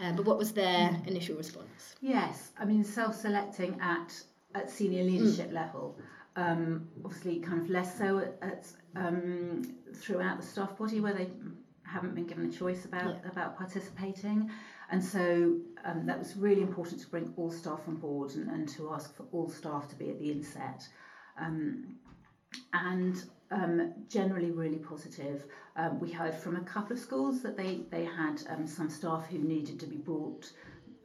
Uh, 0.00 0.12
but 0.12 0.24
what 0.24 0.38
was 0.38 0.52
their 0.52 0.88
mm. 0.88 1.06
initial 1.06 1.36
response? 1.36 1.94
Yes, 2.00 2.52
I 2.58 2.64
mean, 2.64 2.82
self-selecting 2.84 3.78
at 3.80 4.12
at 4.54 4.70
senior 4.70 5.04
leadership 5.04 5.50
mm. 5.50 5.54
level. 5.54 5.98
Um, 6.36 6.88
obviously, 7.04 7.40
kind 7.40 7.60
of 7.60 7.68
less 7.68 7.98
so 7.98 8.18
at, 8.18 8.38
at 8.40 8.66
um, 8.96 9.62
throughout 9.94 10.40
the 10.40 10.46
staff 10.46 10.76
body 10.78 11.00
where 11.00 11.12
they 11.12 11.28
haven't 11.84 12.14
been 12.14 12.26
given 12.26 12.48
a 12.48 12.52
choice 12.52 12.86
about 12.86 13.18
yeah. 13.22 13.30
about 13.30 13.58
participating. 13.58 14.50
And 14.92 15.02
so 15.02 15.56
um, 15.86 16.04
that 16.04 16.18
was 16.18 16.36
really 16.36 16.60
important 16.60 17.00
to 17.00 17.08
bring 17.08 17.32
all 17.36 17.50
staff 17.50 17.80
on 17.88 17.96
board 17.96 18.32
and, 18.32 18.48
and 18.50 18.68
to 18.76 18.92
ask 18.92 19.16
for 19.16 19.24
all 19.32 19.48
staff 19.48 19.88
to 19.88 19.96
be 19.96 20.10
at 20.10 20.18
the 20.18 20.30
inset. 20.30 20.86
Um, 21.40 21.96
and 22.74 23.24
um, 23.50 23.94
generally 24.08 24.50
really 24.50 24.76
positive. 24.76 25.44
Um, 25.76 25.98
we 25.98 26.12
heard 26.12 26.34
from 26.34 26.56
a 26.56 26.60
couple 26.60 26.92
of 26.92 26.98
schools 26.98 27.42
that 27.42 27.56
they, 27.56 27.80
they 27.90 28.04
had 28.04 28.42
um, 28.50 28.66
some 28.66 28.90
staff 28.90 29.26
who 29.28 29.38
needed 29.38 29.80
to 29.80 29.86
be 29.86 29.96
brought 29.96 30.52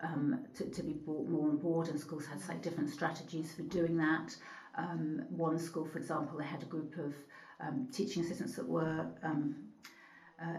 um, 0.02 0.45
to, 0.56 0.65
to 0.65 0.84
be 0.84 0.93
brought 0.93 1.28
more 1.30 1.47
on 1.47 1.58
board 1.58 1.88
and 1.88 2.00
schools 2.00 2.26
had 2.26 2.39
like 2.50 2.62
different 2.62 2.89
strategies 2.89 3.54
for 3.54 3.63
doing 3.63 3.95
that. 3.97 4.36
Um, 4.76 5.23
one 5.30 5.58
school, 5.58 5.86
for 5.86 5.97
example, 5.97 6.38
they 6.38 6.45
had 6.45 6.62
a 6.62 6.67
group 6.67 6.97
of 6.97 7.15
um, 7.62 7.88
teaching 7.91 8.23
assistants 8.23 8.56
that 8.58 8.67
were 8.67 9.08
um, 9.23 9.56
uh, 10.41 10.58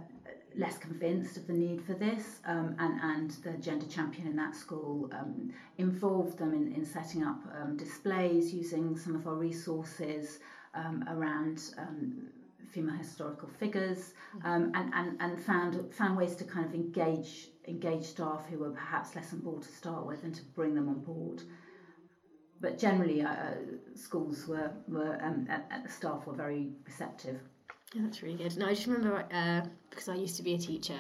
less 0.57 0.79
convinced 0.79 1.37
of 1.37 1.47
the 1.47 1.53
need 1.53 1.81
for 1.83 1.95
this, 1.95 2.41
um, 2.47 2.75
and, 2.79 3.01
and 3.01 3.31
the 3.45 3.53
gender 3.63 3.87
champion 3.87 4.27
in 4.27 4.37
that 4.37 4.55
school 4.55 5.09
um, 5.13 5.53
involved 5.79 6.39
them 6.39 6.53
in, 6.53 6.73
in 6.75 6.85
setting 6.85 7.23
up 7.23 7.39
um, 7.61 7.77
displays 7.77 8.53
using 8.53 8.97
some 8.97 9.15
of 9.15 9.27
our 9.27 9.37
resources 9.37 10.41
um, 10.75 11.05
around 11.09 11.63
um, 11.79 12.29
female 12.71 12.97
historical 12.97 13.49
figures, 13.49 14.15
um, 14.45 14.73
and, 14.75 14.93
and, 14.95 15.17
and 15.21 15.41
found 15.41 15.95
found 15.95 16.17
ways 16.17 16.35
to 16.37 16.45
kind 16.45 16.67
of 16.67 16.75
engage 16.75 17.49
engage 17.67 18.05
staff 18.05 18.43
who 18.51 18.59
were 18.59 18.71
perhaps 18.71 19.15
less 19.15 19.33
on 19.33 19.41
board 19.41 19.63
to 19.63 19.69
start 19.69 20.07
with, 20.07 20.25
and 20.25 20.35
to 20.35 20.43
bring 20.57 20.75
them 20.75 20.89
on 20.89 21.01
board. 21.01 21.43
But 22.61 22.79
generally, 22.79 23.23
uh, 23.23 23.29
uh 23.29 23.55
schools 23.95 24.47
were 24.49 24.73
were 24.89 25.13
and 25.23 25.49
staff 25.89 26.27
were 26.27 26.35
very 26.35 26.73
receptive. 26.85 27.41
Yeah, 27.95 28.03
that's 28.05 28.23
really 28.23 28.37
good. 28.37 28.57
No, 28.57 28.67
I 28.67 28.75
just 28.75 28.87
remember 28.87 29.25
uh, 29.33 29.63
because 29.89 30.09
I 30.09 30.15
used 30.15 30.37
to 30.37 30.43
be 30.43 30.55
a 30.55 30.59
teacher, 30.59 30.99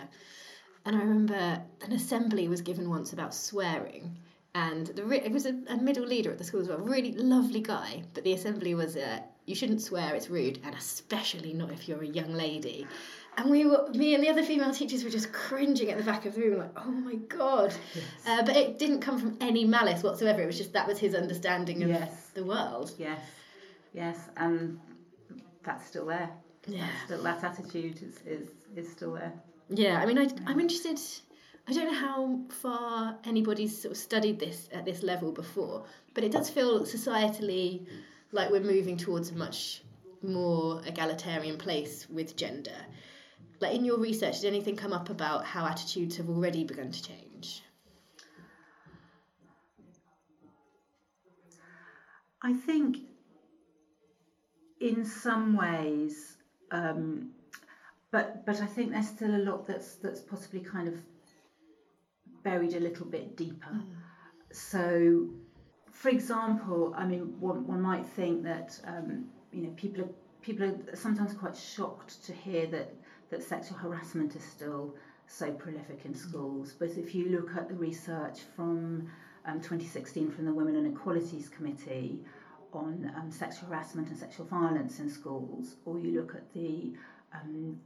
and 0.86 0.96
I 0.96 1.00
remember 1.00 1.62
an 1.82 1.92
assembly 1.92 2.48
was 2.48 2.62
given 2.62 2.88
once 2.88 3.12
about 3.12 3.34
swearing, 3.34 4.16
and 4.54 4.86
the 4.86 5.06
it 5.24 5.30
was 5.30 5.44
a, 5.44 5.54
a 5.68 5.76
middle 5.76 6.06
leader 6.06 6.30
at 6.30 6.38
the 6.38 6.44
school 6.44 6.60
as 6.60 6.68
well, 6.68 6.78
really 6.78 7.12
lovely 7.12 7.60
guy. 7.60 8.02
But 8.14 8.24
the 8.24 8.32
assembly 8.32 8.74
was 8.74 8.96
uh, 8.96 9.20
you 9.44 9.54
shouldn't 9.54 9.82
swear, 9.82 10.14
it's 10.14 10.30
rude, 10.30 10.60
and 10.64 10.74
especially 10.74 11.52
not 11.52 11.70
if 11.72 11.88
you're 11.88 12.02
a 12.02 12.06
young 12.06 12.32
lady. 12.32 12.86
And 13.36 13.50
we 13.50 13.66
were, 13.66 13.88
me 13.90 14.14
and 14.14 14.24
the 14.24 14.30
other 14.30 14.42
female 14.42 14.72
teachers 14.72 15.04
were 15.04 15.10
just 15.10 15.32
cringing 15.32 15.90
at 15.90 15.98
the 15.98 16.02
back 16.02 16.26
of 16.26 16.34
the 16.34 16.40
room, 16.40 16.58
like, 16.58 16.72
oh 16.76 16.90
my 16.90 17.14
god. 17.14 17.72
Yes. 17.94 18.04
Uh, 18.26 18.42
but 18.42 18.56
it 18.56 18.78
didn't 18.80 19.00
come 19.00 19.18
from 19.18 19.36
any 19.40 19.64
malice 19.64 20.02
whatsoever. 20.02 20.42
It 20.42 20.46
was 20.46 20.56
just 20.56 20.72
that 20.72 20.88
was 20.88 20.98
his 20.98 21.14
understanding 21.14 21.82
of 21.82 21.90
yes. 21.90 22.30
the 22.32 22.44
world. 22.44 22.92
Yes, 22.98 23.20
yes, 23.92 24.18
and 24.38 24.80
that's 25.62 25.86
still 25.86 26.06
there 26.06 26.30
yeah. 26.68 26.88
Still, 27.06 27.22
that 27.22 27.42
attitude 27.42 28.02
is, 28.02 28.20
is, 28.26 28.48
is 28.76 28.92
still 28.92 29.14
there. 29.14 29.32
Yeah, 29.70 30.00
I 30.00 30.06
mean, 30.06 30.18
I, 30.18 30.28
I'm 30.46 30.60
interested. 30.60 30.98
I 31.66 31.72
don't 31.72 31.92
know 31.92 31.98
how 31.98 32.40
far 32.48 33.18
anybody's 33.24 33.82
sort 33.82 33.92
of 33.92 33.98
studied 33.98 34.38
this 34.38 34.68
at 34.72 34.84
this 34.84 35.02
level 35.02 35.32
before, 35.32 35.84
but 36.14 36.24
it 36.24 36.32
does 36.32 36.48
feel 36.48 36.80
societally 36.82 37.86
like 38.32 38.50
we're 38.50 38.60
moving 38.60 38.96
towards 38.96 39.30
a 39.30 39.34
much 39.34 39.82
more 40.22 40.80
egalitarian 40.86 41.58
place 41.58 42.06
with 42.10 42.36
gender. 42.36 42.76
like 43.60 43.74
in 43.74 43.84
your 43.84 43.98
research, 43.98 44.40
did 44.40 44.48
anything 44.48 44.76
come 44.76 44.92
up 44.92 45.10
about 45.10 45.44
how 45.44 45.66
attitudes 45.66 46.16
have 46.16 46.28
already 46.28 46.64
begun 46.64 46.90
to 46.92 47.02
change? 47.02 47.62
I 52.42 52.52
think 52.52 52.98
in 54.80 55.04
some 55.04 55.56
ways, 55.56 56.37
um, 56.70 57.30
but 58.10 58.44
but 58.46 58.60
I 58.60 58.66
think 58.66 58.92
there's 58.92 59.08
still 59.08 59.34
a 59.34 59.42
lot 59.42 59.66
that's 59.66 59.96
that's 59.96 60.20
possibly 60.20 60.60
kind 60.60 60.88
of 60.88 60.94
buried 62.42 62.74
a 62.74 62.80
little 62.80 63.06
bit 63.06 63.36
deeper. 63.36 63.72
Mm. 63.72 63.84
So, 64.52 65.28
for 65.92 66.08
example, 66.08 66.94
I 66.96 67.04
mean, 67.06 67.38
one, 67.38 67.66
one 67.66 67.82
might 67.82 68.06
think 68.06 68.42
that 68.44 68.80
um, 68.86 69.26
you 69.52 69.62
know 69.62 69.70
people 69.76 70.04
are 70.04 70.10
people 70.40 70.64
are 70.64 70.96
sometimes 70.96 71.34
quite 71.34 71.56
shocked 71.56 72.24
to 72.26 72.32
hear 72.32 72.66
that 72.68 72.94
that 73.30 73.42
sexual 73.42 73.76
harassment 73.76 74.34
is 74.36 74.44
still 74.44 74.94
so 75.26 75.52
prolific 75.52 76.00
in 76.06 76.14
schools. 76.14 76.72
But 76.78 76.90
if 76.96 77.14
you 77.14 77.28
look 77.28 77.50
at 77.56 77.68
the 77.68 77.74
research 77.74 78.38
from 78.56 79.10
um, 79.44 79.60
2016 79.60 80.30
from 80.30 80.46
the 80.46 80.52
Women 80.52 80.76
and 80.76 80.86
Equalities 80.86 81.48
Committee 81.48 82.20
on 82.72 83.10
um, 83.16 83.30
sexual 83.30 83.68
harassment 83.68 84.08
and 84.08 84.16
sexual 84.16 84.46
violence 84.46 84.98
in 84.98 85.10
schools, 85.10 85.76
or 85.84 85.98
you 85.98 86.20
look 86.20 86.34
at 86.34 86.52
the 86.52 86.92
um, 87.32 87.78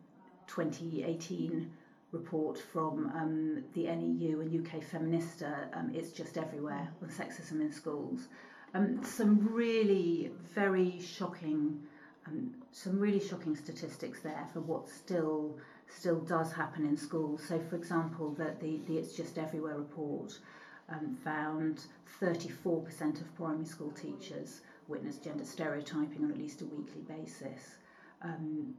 2018 0.46 1.70
report 2.12 2.58
from 2.58 3.06
um, 3.14 3.64
the 3.74 3.84
NEU 3.84 4.40
and 4.40 4.66
UK 4.66 4.82
Feminista, 4.82 5.74
um, 5.76 5.90
it's 5.94 6.12
just 6.12 6.36
everywhere 6.36 6.88
on 7.02 7.08
sexism 7.08 7.60
in 7.60 7.72
schools. 7.72 8.28
Um, 8.74 9.02
some 9.04 9.48
really 9.52 10.30
very 10.54 11.00
shocking, 11.00 11.80
um, 12.26 12.54
some 12.70 12.98
really 12.98 13.20
shocking 13.20 13.56
statistics 13.56 14.20
there 14.20 14.46
for 14.52 14.60
what 14.60 14.88
still 14.88 15.56
still 15.88 16.20
does 16.20 16.52
happen 16.52 16.86
in 16.86 16.96
schools. 16.96 17.42
So, 17.46 17.60
for 17.68 17.76
example, 17.76 18.34
that 18.38 18.60
the, 18.60 18.80
the 18.86 18.96
It's 18.98 19.14
Just 19.14 19.36
Everywhere 19.36 19.76
report 19.76 20.38
um, 20.88 21.16
found 21.22 21.82
34% 22.20 23.20
of 23.20 23.36
primary 23.36 23.66
school 23.66 23.90
teachers 23.90 24.60
witness 24.88 25.16
gender 25.16 25.44
stereotyping 25.44 26.24
on 26.24 26.30
at 26.30 26.38
least 26.38 26.62
a 26.62 26.66
weekly 26.66 27.02
basis. 27.02 27.76
Um, 28.22 28.74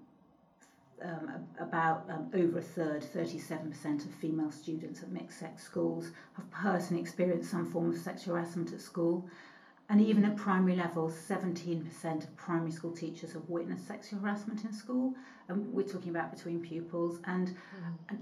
um, 1.03 1.45
about 1.59 2.05
um, 2.09 2.31
over 2.33 2.59
a 2.59 2.61
third, 2.61 3.03
37% 3.03 4.05
of 4.05 4.11
female 4.15 4.51
students 4.51 5.01
at 5.03 5.11
mixed 5.11 5.39
sex 5.39 5.63
schools 5.63 6.11
have 6.33 6.49
personally 6.51 7.01
experienced 7.01 7.51
some 7.51 7.69
form 7.69 7.89
of 7.89 7.97
sexual 7.97 8.35
harassment 8.35 8.71
at 8.71 8.79
school. 8.79 9.27
And 9.89 9.99
even 10.01 10.23
at 10.23 10.37
primary 10.37 10.75
level, 10.75 11.11
17% 11.11 12.23
of 12.23 12.37
primary 12.37 12.71
school 12.71 12.91
teachers 12.91 13.33
have 13.33 13.47
witnessed 13.49 13.87
sexual 13.87 14.19
harassment 14.19 14.63
in 14.63 14.71
school. 14.71 15.13
And 15.49 15.71
we're 15.73 15.83
talking 15.83 16.09
about 16.09 16.33
between 16.33 16.61
pupils, 16.61 17.19
and, 17.25 17.49
mm. 17.49 17.53
and, 18.09 18.19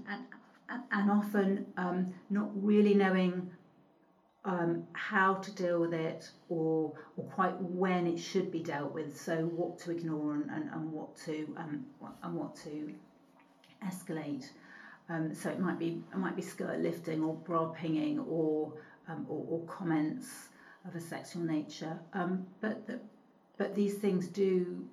and, 0.68 0.82
and, 0.90 1.10
often 1.10 1.66
um, 1.76 2.12
not 2.30 2.50
really 2.54 2.94
knowing 2.94 3.48
um, 4.44 4.84
how 4.94 5.34
to 5.34 5.52
deal 5.52 5.80
with 5.80 5.94
it 5.94 6.30
or 6.48 6.92
or 7.16 7.24
quite 7.24 7.60
when 7.60 8.06
it 8.06 8.18
should 8.18 8.50
be 8.50 8.60
dealt 8.60 8.92
with. 8.92 9.18
So 9.18 9.36
what 9.44 9.78
to 9.80 9.90
ignore 9.92 10.34
and, 10.34 10.50
and, 10.50 10.70
and 10.70 10.92
what 10.92 11.16
to 11.24 11.54
um, 11.56 11.86
and 12.22 12.34
what 12.34 12.56
to 12.64 12.94
escalate. 13.84 14.48
Um, 15.08 15.34
so 15.34 15.50
it 15.50 15.60
might 15.60 15.78
be 15.78 16.02
it 16.12 16.18
might 16.18 16.36
be 16.36 16.42
skirt 16.42 16.80
lifting 16.80 17.22
or 17.22 17.34
bra 17.34 17.66
pinging 17.66 18.18
or 18.20 18.72
um, 19.08 19.26
or, 19.28 19.44
or, 19.48 19.66
comments 19.66 20.48
of 20.86 20.94
a 20.94 21.00
sexual 21.00 21.42
nature. 21.42 21.98
Um, 22.14 22.46
but 22.60 22.86
the, 22.86 23.00
but 23.56 23.74
these 23.74 23.94
things 23.94 24.28
do, 24.28 24.88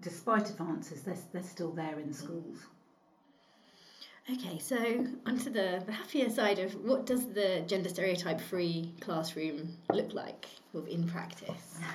despite 0.00 0.48
advances, 0.48 1.02
they're, 1.02 1.16
they're 1.32 1.42
still 1.42 1.70
there 1.70 1.98
in 2.00 2.12
schools. 2.12 2.58
Okay, 4.32 4.58
so 4.58 4.76
onto 5.26 5.50
the, 5.50 5.82
the 5.84 5.92
happier 5.92 6.30
side 6.30 6.60
of 6.60 6.72
what 6.84 7.04
does 7.04 7.26
the 7.32 7.64
gender 7.66 7.88
stereotype 7.88 8.40
free 8.40 8.92
classroom 9.00 9.76
look 9.92 10.12
like 10.12 10.46
in 10.88 11.08
practice? 11.08 11.78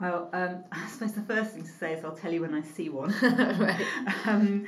Well, 0.00 0.30
um, 0.32 0.62
I 0.72 0.86
suppose 0.86 1.14
the 1.14 1.22
first 1.22 1.54
thing 1.54 1.64
to 1.64 1.68
say 1.68 1.92
is 1.94 2.04
I'll 2.04 2.14
tell 2.14 2.32
you 2.32 2.42
when 2.42 2.54
I 2.54 2.62
see 2.62 2.88
one. 2.88 3.12
right. 3.22 3.84
um, 4.26 4.64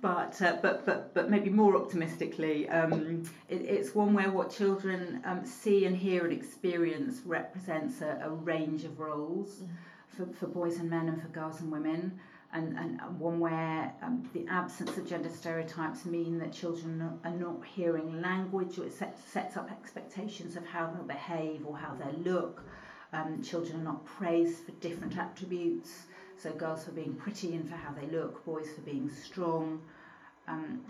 but, 0.00 0.40
uh, 0.40 0.58
but, 0.62 0.86
but, 0.86 1.12
but 1.12 1.28
maybe 1.28 1.50
more 1.50 1.74
optimistically, 1.76 2.68
um, 2.68 3.28
it, 3.48 3.62
it's 3.62 3.96
one 3.96 4.14
where 4.14 4.30
what 4.30 4.52
children 4.52 5.22
um, 5.24 5.44
see 5.44 5.86
and 5.86 5.96
hear 5.96 6.22
and 6.22 6.32
experience 6.32 7.22
represents 7.24 8.00
a, 8.00 8.20
a 8.22 8.30
range 8.30 8.84
of 8.84 9.00
roles 9.00 9.56
mm. 9.56 9.68
for, 10.06 10.32
for 10.34 10.46
boys 10.46 10.76
and 10.78 10.88
men 10.88 11.08
and 11.08 11.20
for 11.20 11.28
girls 11.30 11.60
and 11.60 11.72
women 11.72 12.20
and, 12.52 12.76
and 12.76 13.00
one 13.18 13.38
where 13.38 13.92
um, 14.02 14.28
the 14.32 14.44
absence 14.48 14.96
of 14.96 15.06
gender 15.06 15.28
stereotypes 15.28 16.04
mean 16.04 16.38
that 16.38 16.52
children 16.52 17.18
are 17.24 17.30
not 17.30 17.64
hearing 17.64 18.20
language 18.20 18.76
or 18.78 18.86
it 18.86 18.92
sets, 18.92 19.22
sets 19.24 19.56
up 19.56 19.70
expectations 19.70 20.56
of 20.56 20.66
how 20.66 20.90
they'll 20.90 21.04
behave 21.04 21.64
or 21.64 21.76
how 21.76 21.94
they'll 21.94 22.34
look. 22.34 22.62
Um, 23.12 23.42
children 23.42 23.80
are 23.80 23.84
not 23.84 24.04
praised 24.04 24.64
for 24.64 24.72
different 24.72 25.16
attributes, 25.16 26.06
so 26.36 26.50
girls 26.52 26.84
for 26.84 26.90
being 26.90 27.14
pretty 27.14 27.54
and 27.54 27.68
for 27.68 27.76
how 27.76 27.92
they 27.92 28.06
look, 28.08 28.44
boys 28.44 28.68
for 28.74 28.80
being 28.80 29.08
strong. 29.10 29.80
Um, 30.48 30.80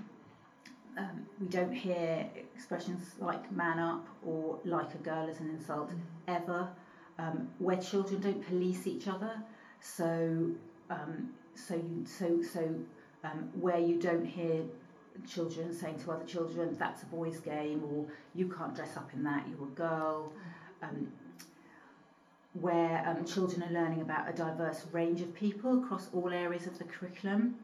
um, 0.96 1.26
we 1.40 1.46
don't 1.46 1.72
hear 1.72 2.28
expressions 2.54 3.14
like 3.20 3.50
man 3.52 3.78
up 3.78 4.06
or 4.24 4.58
like 4.64 4.94
a 4.94 4.98
girl 4.98 5.28
as 5.28 5.40
an 5.40 5.50
insult 5.50 5.90
ever, 6.26 6.68
um, 7.18 7.48
where 7.58 7.76
children 7.76 8.20
don't 8.20 8.46
police 8.46 8.86
each 8.86 9.08
other. 9.08 9.42
So 9.80 10.50
um, 10.90 11.30
so 11.66 11.74
you, 11.74 12.04
so 12.06 12.42
so 12.42 12.74
um, 13.24 13.48
where 13.54 13.78
you 13.78 14.00
don't 14.00 14.24
hear 14.24 14.62
children 15.28 15.72
saying 15.72 15.98
to 15.98 16.10
other 16.12 16.24
children 16.24 16.74
that's 16.78 17.02
a 17.02 17.06
boy's 17.06 17.40
game 17.40 17.82
or 17.92 18.06
you 18.34 18.48
can't 18.48 18.74
dress 18.74 18.96
up 18.96 19.10
in 19.12 19.22
that 19.22 19.44
you're 19.48 19.68
a 19.68 19.70
girl 19.72 20.32
um, 20.82 21.12
where 22.54 23.04
um, 23.06 23.24
children 23.24 23.62
are 23.62 23.72
learning 23.72 24.00
about 24.00 24.28
a 24.28 24.32
diverse 24.32 24.86
range 24.92 25.20
of 25.20 25.32
people 25.34 25.82
across 25.84 26.08
all 26.14 26.30
areas 26.30 26.66
of 26.66 26.78
the 26.78 26.84
curriculum 26.84 27.54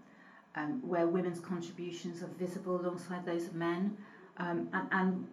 um, 0.55 0.81
where 0.87 1.07
women's 1.07 1.41
contributions 1.41 2.23
are 2.23 2.31
visible 2.39 2.81
alongside 2.81 3.25
those 3.25 3.47
of 3.47 3.55
men 3.55 3.97
um, 4.39 4.69
and, 4.73 4.89
and 4.93 5.27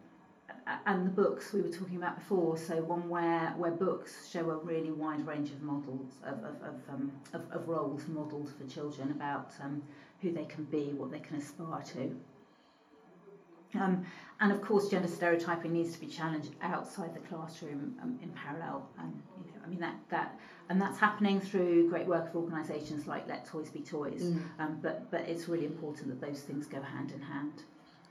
and 0.86 1.06
the 1.06 1.12
books 1.12 1.54
we 1.54 1.62
were 1.62 1.70
talking 1.70 1.98
about 1.98 2.18
before, 2.20 2.58
so 2.58 2.76
one 2.82 3.10
where 3.10 3.54
where 3.58 3.72
books 3.72 4.30
show 4.30 4.50
a 4.50 4.58
really 4.58 4.92
wide 4.92 5.26
range 5.26 5.50
of 5.52 5.62
models 5.62 6.12
of 6.24 6.38
of, 6.40 6.56
of, 6.62 6.76
um, 6.90 7.12
of, 7.34 7.42
of 7.52 7.68
roles 7.68 8.08
modelled 8.08 8.52
for 8.58 8.66
children 8.74 9.12
about 9.12 9.52
um, 9.62 9.82
who 10.22 10.32
they 10.32 10.46
can 10.46 10.64
be, 10.66 10.94
what 10.94 11.12
they 11.12 11.20
can 11.20 11.38
aspire 11.38 11.84
to. 11.94 12.16
Um, 13.76 14.06
and 14.40 14.52
of 14.52 14.62
course, 14.62 14.90
gender 14.90 15.08
stereotyping 15.08 15.74
needs 15.74 15.94
to 15.94 16.00
be 16.00 16.08
challenged 16.08 16.52
outside 16.62 17.14
the 17.16 17.20
classroom 17.22 17.96
um, 18.02 18.20
in 18.22 18.30
parallel. 18.30 18.88
And 19.00 19.22
you 19.46 19.52
know, 19.52 19.62
I 19.66 19.70
mean 19.70 19.80
that 19.80 19.96
that 20.10 20.40
and 20.70 20.82
that's 20.82 20.98
happening 20.98 21.42
through 21.42 21.90
great 21.90 22.08
work 22.08 22.30
of 22.30 22.36
organisations 22.36 23.08
like 23.08 23.28
Let 23.28 23.46
Toys 23.46 23.70
Be 23.70 23.80
Toys. 23.80 24.24
Mm. 24.24 24.44
Um, 24.60 24.80
but 24.82 25.10
but 25.12 25.22
it's 25.22 25.48
really 25.48 25.66
important 25.66 26.08
that 26.10 26.26
those 26.26 26.42
things 26.42 26.68
go 26.68 26.82
hand 26.82 27.12
in 27.12 27.22
hand. 27.22 27.64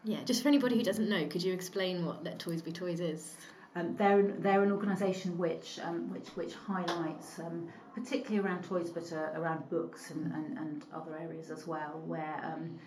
Yeah, 0.04 0.18
just 0.24 0.42
for 0.42 0.48
anybody 0.48 0.76
who 0.76 0.82
doesn't 0.82 1.08
know, 1.08 1.26
could 1.26 1.42
you 1.42 1.52
explain 1.52 2.04
what 2.04 2.24
Let 2.24 2.38
Toys 2.38 2.60
Be 2.60 2.72
Toys 2.72 3.00
is? 3.00 3.36
Um, 3.74 3.94
they're 3.96 4.22
they're 4.22 4.62
an 4.62 4.72
organisation 4.72 5.38
which 5.38 5.78
um, 5.82 6.12
which 6.12 6.28
which 6.30 6.54
highlights 6.54 7.38
um, 7.38 7.68
particularly 7.94 8.46
around 8.46 8.64
toys, 8.64 8.90
but 8.90 9.10
uh, 9.12 9.38
around 9.38 9.68
books 9.70 10.10
and, 10.10 10.30
and, 10.32 10.58
and 10.58 10.84
other 10.94 11.16
areas 11.16 11.50
as 11.50 11.66
well, 11.66 12.02
where 12.04 12.40
um, 12.44 12.78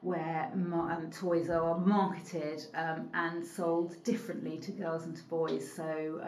where 0.00 0.50
um, 0.54 1.10
toys 1.12 1.50
are 1.50 1.78
marketed 1.78 2.64
um, 2.74 3.10
and 3.12 3.46
sold 3.46 4.02
differently 4.04 4.56
to 4.58 4.70
girls 4.70 5.04
and 5.04 5.16
to 5.16 5.22
boys. 5.24 5.70
So 5.70 6.20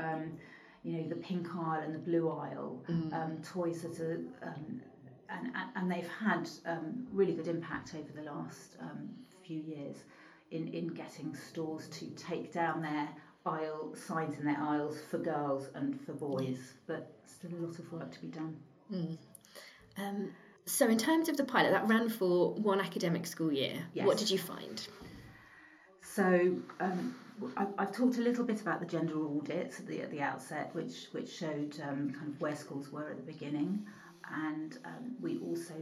you 0.82 0.98
know 0.98 1.08
the 1.08 1.16
pink 1.16 1.46
aisle 1.56 1.80
and 1.80 1.94
the 1.94 1.98
blue 1.98 2.28
aisle, 2.28 2.82
mm. 2.90 3.52
toys 3.52 3.82
that 3.82 4.00
are 4.00 4.20
and, 5.30 5.50
and 5.76 5.90
they've 5.90 6.08
had 6.08 6.48
really 7.12 7.34
good 7.34 7.48
impact 7.48 7.94
over 7.94 8.12
the 8.12 8.30
last 8.30 8.76
few 9.46 9.60
years 9.60 9.96
in, 10.54 10.68
in 10.68 10.88
getting 10.88 11.34
stores 11.34 11.88
to 11.88 12.06
take 12.10 12.52
down 12.52 12.80
their 12.80 13.08
aisle 13.44 13.94
signs 13.94 14.38
in 14.38 14.44
their 14.44 14.58
aisles 14.58 14.96
for 15.10 15.18
girls 15.18 15.68
and 15.74 16.00
for 16.00 16.12
boys, 16.12 16.58
but 16.86 17.12
still 17.26 17.50
a 17.58 17.60
lot 17.66 17.78
of 17.78 17.92
work 17.92 18.10
to 18.12 18.20
be 18.20 18.28
done. 18.28 18.56
Mm. 18.92 19.18
Um, 19.98 20.30
so, 20.66 20.88
in 20.88 20.96
terms 20.96 21.28
of 21.28 21.36
the 21.36 21.44
pilot, 21.44 21.72
that 21.72 21.86
ran 21.88 22.08
for 22.08 22.54
one 22.54 22.80
academic 22.80 23.26
school 23.26 23.52
year. 23.52 23.84
Yes. 23.92 24.06
What 24.06 24.16
did 24.16 24.30
you 24.30 24.38
find? 24.38 24.86
So, 26.02 26.56
um, 26.80 27.14
I, 27.56 27.66
have 27.78 27.92
talked 27.92 28.16
a 28.16 28.22
little 28.22 28.44
bit 28.44 28.60
about 28.60 28.80
the 28.80 28.86
gender 28.86 29.16
audits 29.26 29.80
at 29.80 29.86
the, 29.86 30.00
at 30.00 30.10
the 30.10 30.22
outset, 30.22 30.70
which 30.72 31.08
which 31.12 31.30
showed 31.30 31.76
um, 31.82 32.12
kind 32.12 32.28
of 32.28 32.40
where 32.40 32.56
schools 32.56 32.90
were 32.90 33.10
at 33.10 33.16
the 33.16 33.32
beginning 33.32 33.86
and 34.32 34.78
um, 34.84 35.16
we 35.20 35.38
also 35.38 35.74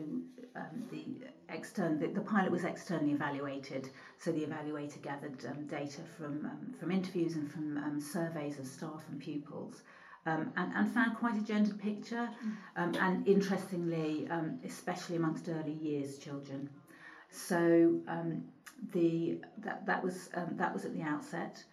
um, 0.57 0.85
the 0.91 1.05
external 1.49 1.99
the, 1.99 2.09
the, 2.09 2.21
pilot 2.21 2.51
was 2.51 2.65
externally 2.65 3.13
evaluated. 3.13 3.89
So 4.19 4.33
the 4.33 4.45
evaluator 4.47 5.01
gathered 5.03 5.45
um, 5.47 5.67
data 5.67 6.01
from 6.17 6.45
um, 6.47 6.75
from 6.79 6.91
interviews 6.91 7.35
and 7.35 7.51
from 7.51 7.79
um, 7.79 8.01
surveys 8.01 8.59
of 8.59 8.67
staff 8.67 9.03
and 9.11 9.21
pupils 9.21 9.83
um, 10.27 10.53
and, 10.57 10.73
and 10.75 10.93
found 10.93 11.17
quite 11.17 11.37
a 11.37 11.43
gendered 11.43 11.81
picture 11.81 12.29
and 12.77 13.27
interestingly 13.27 14.29
especially 14.65 15.17
amongst 15.17 15.49
early 15.49 15.73
years 15.73 16.19
children. 16.19 16.69
So 17.31 18.01
um, 18.09 18.45
the 18.93 19.39
that 19.59 19.87
that 19.87 20.03
was 20.03 20.29
um, 20.35 20.57
that 20.57 20.73
was 20.73 20.85
at 20.85 20.95
the 20.95 21.03
outset. 21.03 21.65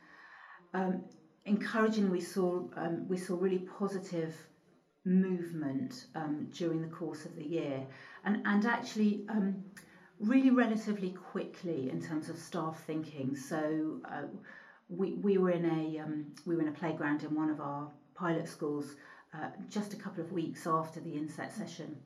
Um, 0.73 1.03
encouragingly, 1.45 2.11
we 2.11 2.21
saw 2.21 2.63
um, 2.77 3.07
we 3.07 3.17
saw 3.17 3.37
really 3.39 3.59
positive 3.79 4.35
movement 5.05 6.07
um, 6.15 6.47
during 6.51 6.81
the 6.81 6.87
course 6.87 7.25
of 7.25 7.35
the 7.35 7.43
year, 7.43 7.85
and 8.25 8.41
and 8.45 8.65
actually 8.65 9.25
um, 9.29 9.63
really 10.19 10.51
relatively 10.51 11.11
quickly 11.11 11.89
in 11.89 12.01
terms 12.01 12.29
of 12.29 12.37
staff 12.37 12.83
thinking. 12.85 13.35
So 13.35 14.01
uh, 14.05 14.23
we 14.89 15.13
we 15.13 15.37
were 15.37 15.51
in 15.51 15.65
a 15.65 15.99
um, 15.99 16.25
we 16.45 16.55
were 16.55 16.61
in 16.61 16.67
a 16.67 16.73
playground 16.73 17.23
in 17.23 17.33
one 17.35 17.49
of 17.49 17.61
our 17.61 17.89
pilot 18.15 18.47
schools 18.47 18.95
uh, 19.33 19.49
just 19.69 19.93
a 19.93 19.97
couple 19.97 20.23
of 20.23 20.31
weeks 20.31 20.67
after 20.67 20.99
the 20.99 21.15
inset 21.15 21.51
session. 21.51 21.97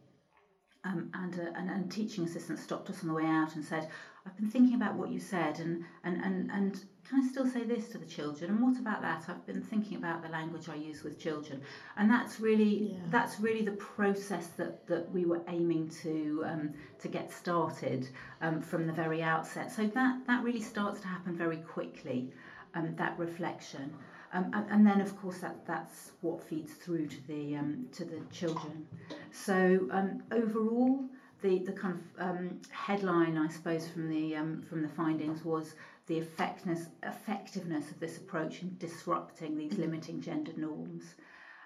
Um, 0.85 1.09
and, 1.13 1.39
uh, 1.39 1.51
and 1.55 1.69
and 1.69 1.89
teaching 1.89 2.25
assistant 2.25 2.59
stopped 2.59 2.89
us 2.89 3.01
on 3.01 3.07
the 3.07 3.13
way 3.13 3.25
out 3.25 3.55
and 3.55 3.63
said, 3.63 3.87
"I've 4.25 4.35
been 4.35 4.49
thinking 4.49 4.75
about 4.75 4.95
what 4.95 5.09
you 5.09 5.19
said, 5.19 5.59
and 5.59 5.83
and 6.03 6.17
and 6.23 6.51
and 6.51 6.85
can 7.07 7.21
I 7.21 7.27
still 7.27 7.45
say 7.45 7.63
this 7.63 7.89
to 7.89 7.97
the 7.97 8.05
children? 8.05 8.51
And 8.51 8.61
what 8.61 8.79
about 8.79 9.01
that? 9.01 9.25
I've 9.27 9.45
been 9.45 9.61
thinking 9.61 9.97
about 9.97 10.23
the 10.23 10.29
language 10.29 10.69
I 10.69 10.75
use 10.75 11.03
with 11.03 11.19
children, 11.19 11.61
and 11.97 12.09
that's 12.09 12.39
really 12.39 12.93
yeah. 12.93 12.97
that's 13.09 13.39
really 13.39 13.63
the 13.63 13.73
process 13.73 14.47
that, 14.57 14.87
that 14.87 15.11
we 15.11 15.25
were 15.25 15.41
aiming 15.47 15.89
to 16.03 16.43
um, 16.45 16.73
to 16.99 17.07
get 17.07 17.31
started 17.31 18.07
um, 18.41 18.61
from 18.61 18.87
the 18.87 18.93
very 18.93 19.21
outset. 19.21 19.71
So 19.71 19.85
that 19.87 20.25
that 20.27 20.43
really 20.43 20.61
starts 20.61 21.01
to 21.01 21.07
happen 21.07 21.35
very 21.35 21.57
quickly, 21.57 22.31
um, 22.75 22.95
that 22.95 23.17
reflection. 23.19 23.93
Um, 24.35 24.49
and, 24.51 24.65
and, 24.71 24.87
then, 24.87 24.99
of 24.99 25.15
course, 25.21 25.37
that, 25.39 25.63
that's 25.67 26.13
what 26.21 26.41
feeds 26.41 26.73
through 26.73 27.05
to 27.05 27.27
the 27.27 27.55
um, 27.55 27.85
to 27.91 28.03
the 28.03 28.19
children. 28.31 28.87
So 29.31 29.87
um, 29.91 30.23
overall, 30.31 31.05
the 31.43 31.59
the 31.59 31.73
kind 31.73 31.99
of 31.99 32.29
um, 32.29 32.61
headline, 32.71 33.37
I 33.37 33.49
suppose, 33.49 33.87
from 33.87 34.09
the 34.09 34.35
um, 34.35 34.63
from 34.67 34.81
the 34.81 34.89
findings 34.89 35.45
was 35.45 35.75
the 36.07 36.17
effectiveness, 36.17 36.87
effectiveness 37.03 37.91
of 37.91 37.99
this 37.99 38.17
approach 38.17 38.61
in 38.61 38.75
disrupting 38.79 39.57
these 39.57 39.77
limiting 39.77 40.21
gender 40.21 40.53
norms. 40.57 41.15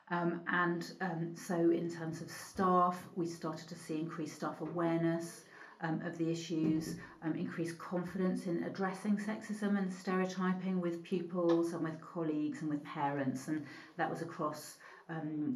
Um, 0.10 0.42
and 0.48 0.92
um, 1.02 1.36
so, 1.36 1.56
in 1.56 1.90
terms 1.90 2.22
of 2.22 2.30
staff, 2.30 2.98
we 3.16 3.28
started 3.28 3.68
to 3.70 3.76
see 3.76 4.00
increased 4.00 4.36
staff 4.36 4.62
awareness 4.62 5.46
um, 5.82 6.02
of 6.06 6.18
the 6.18 6.32
issues, 6.32 6.96
um, 7.24 7.36
increased 7.36 7.78
confidence 7.78 8.48
in 8.48 8.64
addressing 8.64 9.18
sexism 9.18 9.78
and 9.78 9.94
stereotyping 9.94 10.82
with 10.82 11.04
pupils 11.04 11.74
and 11.74 11.84
with 11.84 12.00
colleagues 12.02 12.62
and 12.62 12.70
with 12.70 12.84
parents, 12.84 13.48
and 13.48 13.66
that 13.98 14.10
was 14.10 14.22
across 14.22 14.78
um, 15.10 15.54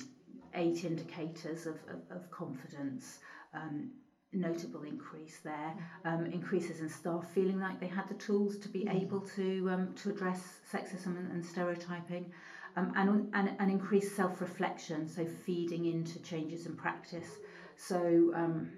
eight 0.53 0.83
indicators 0.85 1.65
of, 1.65 1.75
of, 1.89 2.17
of 2.17 2.29
confidence. 2.29 3.19
Um, 3.53 3.91
notable 4.33 4.83
increase 4.83 5.39
there, 5.43 5.73
um, 6.05 6.25
increases 6.27 6.79
in 6.79 6.89
staff 6.89 7.25
feeling 7.33 7.59
like 7.59 7.79
they 7.79 7.87
had 7.87 8.07
the 8.07 8.13
tools 8.15 8.57
to 8.57 8.69
be 8.69 8.87
able 8.89 9.19
to 9.21 9.69
um, 9.69 9.93
to 9.95 10.09
address 10.09 10.59
sexism 10.71 11.17
and, 11.17 11.31
and 11.31 11.45
stereotyping, 11.45 12.31
um, 12.77 12.93
and, 12.95 13.29
and 13.33 13.51
and 13.59 13.71
increased 13.71 14.15
self-reflection, 14.15 15.07
so 15.07 15.25
feeding 15.45 15.85
into 15.85 16.19
changes 16.21 16.65
in 16.65 16.75
practice. 16.75 17.29
So 17.75 18.31
um, 18.35 18.71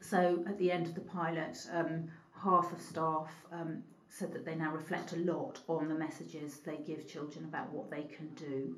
so 0.00 0.44
at 0.46 0.58
the 0.58 0.70
end 0.70 0.86
of 0.86 0.94
the 0.94 1.00
pilot, 1.00 1.58
um, 1.72 2.08
half 2.42 2.72
of 2.72 2.80
staff 2.80 3.30
um, 3.52 3.82
said 4.08 4.32
that 4.32 4.44
they 4.44 4.54
now 4.54 4.72
reflect 4.72 5.12
a 5.12 5.16
lot 5.16 5.60
on 5.68 5.88
the 5.88 5.94
messages 5.94 6.58
they 6.58 6.78
give 6.86 7.08
children 7.08 7.44
about 7.44 7.72
what 7.72 7.90
they 7.90 8.02
can 8.02 8.28
do. 8.34 8.76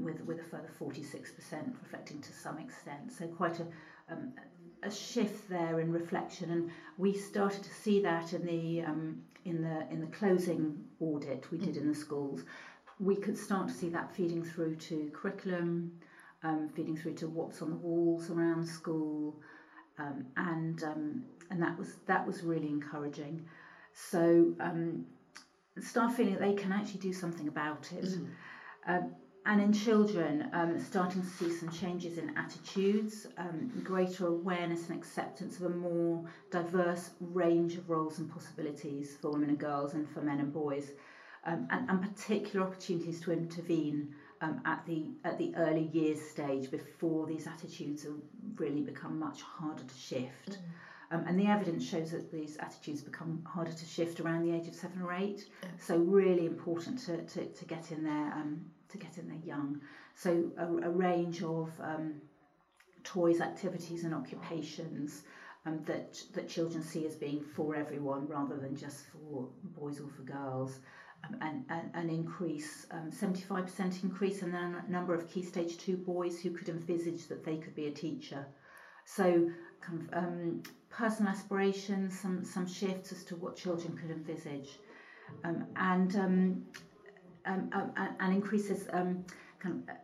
With 0.00 0.20
with 0.22 0.40
a 0.40 0.42
further 0.42 0.72
46% 0.80 1.72
reflecting 1.80 2.20
to 2.20 2.32
some 2.32 2.58
extent. 2.58 3.12
So 3.12 3.28
quite 3.28 3.60
a 3.60 3.66
um, 4.10 4.32
a 4.82 4.90
shift 4.90 5.48
there 5.48 5.80
in 5.80 5.92
reflection, 5.92 6.50
and 6.50 6.70
we 6.96 7.12
started 7.12 7.62
to 7.62 7.74
see 7.74 8.00
that 8.02 8.32
in 8.32 8.44
the 8.46 8.82
um, 8.82 9.22
in 9.44 9.62
the 9.62 9.86
in 9.90 10.00
the 10.00 10.06
closing 10.08 10.84
audit 11.00 11.50
we 11.50 11.58
did 11.58 11.76
in 11.76 11.88
the 11.88 11.94
schools. 11.94 12.42
We 13.00 13.16
could 13.16 13.38
start 13.38 13.68
to 13.68 13.74
see 13.74 13.88
that 13.90 14.14
feeding 14.14 14.44
through 14.44 14.76
to 14.76 15.10
curriculum, 15.14 15.92
um, 16.42 16.68
feeding 16.68 16.96
through 16.96 17.14
to 17.14 17.28
what's 17.28 17.62
on 17.62 17.70
the 17.70 17.76
walls 17.76 18.30
around 18.30 18.66
school, 18.66 19.36
um, 19.98 20.26
and 20.36 20.82
um, 20.82 21.24
and 21.50 21.62
that 21.62 21.78
was 21.78 21.96
that 22.06 22.26
was 22.26 22.42
really 22.42 22.68
encouraging. 22.68 23.44
So 23.94 24.54
um, 24.60 25.06
staff 25.80 26.16
feeling 26.16 26.34
that 26.34 26.42
they 26.42 26.54
can 26.54 26.72
actually 26.72 27.00
do 27.00 27.12
something 27.12 27.48
about 27.48 27.90
it. 27.92 28.04
Mm. 28.04 29.10
And 29.48 29.62
in 29.62 29.72
children, 29.72 30.50
um, 30.52 30.78
starting 30.78 31.22
to 31.22 31.26
see 31.26 31.50
some 31.50 31.70
changes 31.70 32.18
in 32.18 32.36
attitudes, 32.36 33.26
um, 33.38 33.72
greater 33.82 34.26
awareness 34.26 34.90
and 34.90 34.98
acceptance 34.98 35.58
of 35.58 35.62
a 35.62 35.70
more 35.70 36.22
diverse 36.50 37.12
range 37.18 37.76
of 37.76 37.88
roles 37.88 38.18
and 38.18 38.30
possibilities 38.30 39.16
for 39.16 39.30
women 39.30 39.48
and 39.48 39.58
girls 39.58 39.94
and 39.94 40.06
for 40.06 40.20
men 40.20 40.40
and 40.40 40.52
boys, 40.52 40.90
um, 41.46 41.66
and, 41.70 41.88
and, 41.88 42.02
particular 42.02 42.66
opportunities 42.66 43.22
to 43.22 43.32
intervene 43.32 44.14
um, 44.42 44.60
at 44.66 44.84
the 44.84 45.06
at 45.24 45.38
the 45.38 45.54
early 45.56 45.88
years 45.94 46.20
stage 46.20 46.70
before 46.70 47.26
these 47.26 47.46
attitudes 47.46 48.02
have 48.02 48.20
really 48.56 48.82
become 48.82 49.18
much 49.18 49.40
harder 49.40 49.82
to 49.82 49.98
shift. 49.98 50.50
Mm. 50.50 50.58
Um, 51.10 51.24
and 51.26 51.40
the 51.40 51.46
evidence 51.46 51.88
shows 51.88 52.10
that 52.10 52.30
these 52.30 52.58
attitudes 52.58 53.00
become 53.00 53.42
harder 53.46 53.72
to 53.72 53.84
shift 53.86 54.20
around 54.20 54.42
the 54.42 54.54
age 54.54 54.68
of 54.68 54.74
seven 54.74 55.00
or 55.00 55.14
eight. 55.14 55.46
Yeah. 55.62 55.68
So 55.80 55.96
really 55.96 56.44
important 56.44 56.98
to, 57.06 57.24
to, 57.24 57.46
to 57.46 57.64
get 57.64 57.92
in 57.92 58.04
there 58.04 58.32
um, 58.34 58.66
to 58.90 58.98
get 58.98 59.18
in 59.18 59.28
there 59.28 59.38
young. 59.44 59.80
So 60.14 60.50
a, 60.56 60.64
a 60.64 60.90
range 60.90 61.42
of 61.42 61.70
um, 61.80 62.20
toys, 63.04 63.40
activities, 63.40 64.04
and 64.04 64.14
occupations 64.14 65.22
um, 65.66 65.82
that 65.84 66.20
that 66.34 66.48
children 66.48 66.82
see 66.82 67.06
as 67.06 67.16
being 67.16 67.42
for 67.42 67.74
everyone 67.74 68.26
rather 68.28 68.56
than 68.56 68.76
just 68.76 69.06
for 69.06 69.48
boys 69.76 70.00
or 70.00 70.08
for 70.08 70.22
girls. 70.22 70.78
Um, 71.24 71.36
and, 71.40 71.64
and 71.68 71.90
an 71.94 72.10
increase, 72.10 72.86
75% 72.92 73.80
um, 73.80 73.92
increase 74.04 74.42
in 74.42 74.52
the 74.52 74.82
number 74.88 75.14
of 75.14 75.28
Key 75.28 75.42
Stage 75.42 75.76
2 75.78 75.96
boys 75.96 76.40
who 76.40 76.50
could 76.50 76.68
envisage 76.68 77.26
that 77.26 77.44
they 77.44 77.56
could 77.56 77.74
be 77.74 77.88
a 77.88 77.90
teacher. 77.90 78.46
So, 79.04 79.50
kind 79.80 80.08
of, 80.12 80.14
um, 80.16 80.62
personal 80.90 81.32
aspirations, 81.32 82.18
some, 82.20 82.44
some 82.44 82.68
shifts 82.68 83.10
as 83.10 83.24
to 83.24 83.36
what 83.36 83.56
children 83.56 83.96
could 83.96 84.12
envisage. 84.12 84.78
Um, 85.44 85.66
and 85.76 86.16
um, 86.16 86.62
um, 87.48 87.70
um, 87.72 87.92
and 88.20 88.34
increases 88.34 88.88
um, 88.92 89.24
kind 89.58 89.82
of 89.82 89.88
uh, 89.88 89.98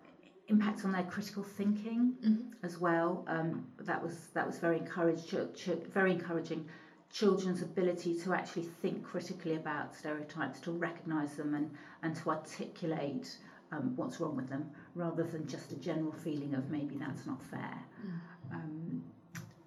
impacts 0.48 0.84
on 0.84 0.92
their 0.92 1.04
critical 1.04 1.42
thinking 1.42 2.14
mm-hmm. 2.24 2.42
as 2.62 2.78
well. 2.78 3.24
Um, 3.28 3.66
that 3.80 4.02
was 4.02 4.28
that 4.34 4.46
was 4.46 4.58
very 4.58 4.78
encouraged, 4.78 5.28
ch- 5.28 5.58
ch- 5.58 5.92
very 5.92 6.12
encouraging. 6.12 6.66
Children's 7.12 7.62
ability 7.62 8.18
to 8.22 8.34
actually 8.34 8.64
think 8.82 9.04
critically 9.04 9.54
about 9.54 9.94
stereotypes, 9.94 10.58
to 10.60 10.72
recognise 10.72 11.36
them, 11.36 11.54
and 11.54 11.70
and 12.02 12.16
to 12.16 12.30
articulate 12.30 13.36
um, 13.70 13.92
what's 13.94 14.18
wrong 14.18 14.34
with 14.34 14.48
them, 14.48 14.68
rather 14.96 15.22
than 15.22 15.46
just 15.46 15.70
a 15.70 15.76
general 15.76 16.10
feeling 16.10 16.54
of 16.54 16.70
maybe 16.70 16.96
that's 16.96 17.24
not 17.24 17.40
fair. 17.44 17.78
Mm. 18.04 18.54
Um, 18.54 19.02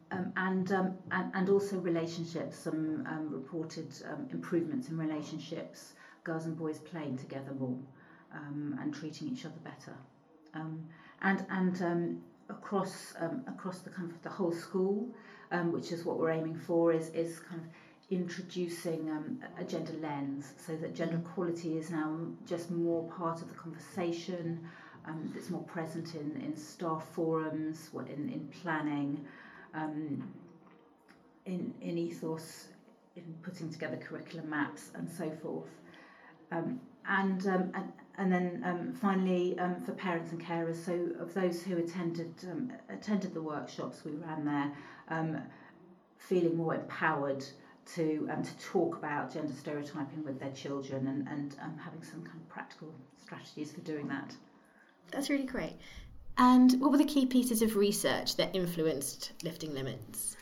um, 0.10 0.34
and, 0.38 0.72
um, 0.72 0.98
and 1.12 1.32
and 1.36 1.50
also 1.50 1.78
relationships. 1.80 2.58
Some 2.58 3.06
um, 3.08 3.30
reported 3.32 3.94
um, 4.12 4.28
improvements 4.32 4.90
in 4.90 4.98
relationships 4.98 5.94
girls 6.28 6.46
and 6.46 6.58
boys 6.58 6.80
playing 6.92 7.18
together 7.18 7.54
more 7.60 7.80
um, 8.34 8.78
and 8.82 8.94
treating 8.94 9.28
each 9.30 9.46
other 9.46 9.62
better. 9.63 9.96
Um, 10.54 10.74
and 11.22 11.46
and 11.50 11.82
um, 11.82 12.22
across 12.50 13.13
um, 13.20 13.44
across 13.48 13.80
the 13.80 13.90
kind 13.90 14.12
of 14.12 14.22
the 14.22 14.30
whole 14.30 14.52
school, 14.52 15.08
um, 15.52 15.72
which 15.72 15.92
is 15.92 16.06
what 16.06 16.18
we're 16.20 16.36
aiming 16.40 16.60
for, 16.68 16.94
is 16.94 17.10
is 17.10 17.40
kind 17.40 17.62
of 17.62 17.68
introducing 18.10 19.10
um, 19.10 19.40
a 19.60 19.63
gender 19.63 19.94
lens 20.02 20.54
so 20.66 20.76
that 20.78 20.96
gender 20.96 21.18
equality 21.18 21.78
is 21.78 21.90
now 21.90 22.18
just 22.46 22.72
more 22.72 23.04
part 23.12 23.42
of 23.42 23.50
the 23.50 23.56
conversation. 23.56 24.60
Um, 25.06 25.34
it's 25.38 25.50
more 25.50 25.63
present 25.63 26.16
in, 26.16 26.30
in 26.42 26.56
staff 26.58 27.06
forums, 27.13 27.90
in, 27.94 28.30
in 28.30 28.50
planning, 28.62 29.26
um, 29.74 30.22
in, 31.46 31.74
in 31.82 31.98
ethos, 31.98 32.68
in 33.16 33.24
putting 33.42 33.70
together 33.72 33.98
curriculum 33.98 34.50
maps 34.50 34.92
and 34.96 35.10
so 35.10 35.30
forth. 35.42 35.70
Um, 36.52 36.80
and, 37.08 37.46
um, 37.48 37.72
and, 37.74 37.92
and 38.18 38.32
then 38.32 38.64
um, 38.66 38.94
finally 38.94 39.58
um, 39.60 39.82
for 39.82 39.94
parents 39.94 40.32
and 40.32 40.42
carers, 40.44 40.84
so 40.84 41.22
of 41.22 41.34
those 41.34 41.62
who 41.62 41.78
attended 41.78 42.34
attended 42.90 43.34
the 43.34 43.42
workshops 43.42 44.04
we 44.04 44.12
ran 44.12 44.46
there, 44.46 45.44
feeling 46.18 46.58
more 46.58 46.76
empowered 46.76 47.46
to 47.96 48.28
um, 48.32 48.44
to 48.44 48.58
talk 48.60 48.98
about 48.98 49.34
gender 49.34 49.54
stereotyping 49.54 50.24
with 50.24 50.40
their 50.40 50.52
children 50.52 51.08
and, 51.08 51.28
and 51.28 51.56
um, 51.62 51.78
having 51.78 52.04
some 52.04 52.22
kind 52.24 52.40
of 52.40 52.50
practical 52.50 52.94
strategies 53.22 53.72
for 53.72 53.82
doing 53.82 54.08
that. 54.08 54.36
That's 55.12 55.30
really 55.30 55.46
great. 55.46 55.78
And 56.38 56.80
what 56.80 56.92
were 56.92 56.98
the 56.98 57.06
key 57.06 57.26
pieces 57.26 57.62
of 57.62 57.76
research 57.76 58.36
that 58.36 58.56
influenced 58.56 59.32
lifting 59.44 59.74
limits? 59.74 60.37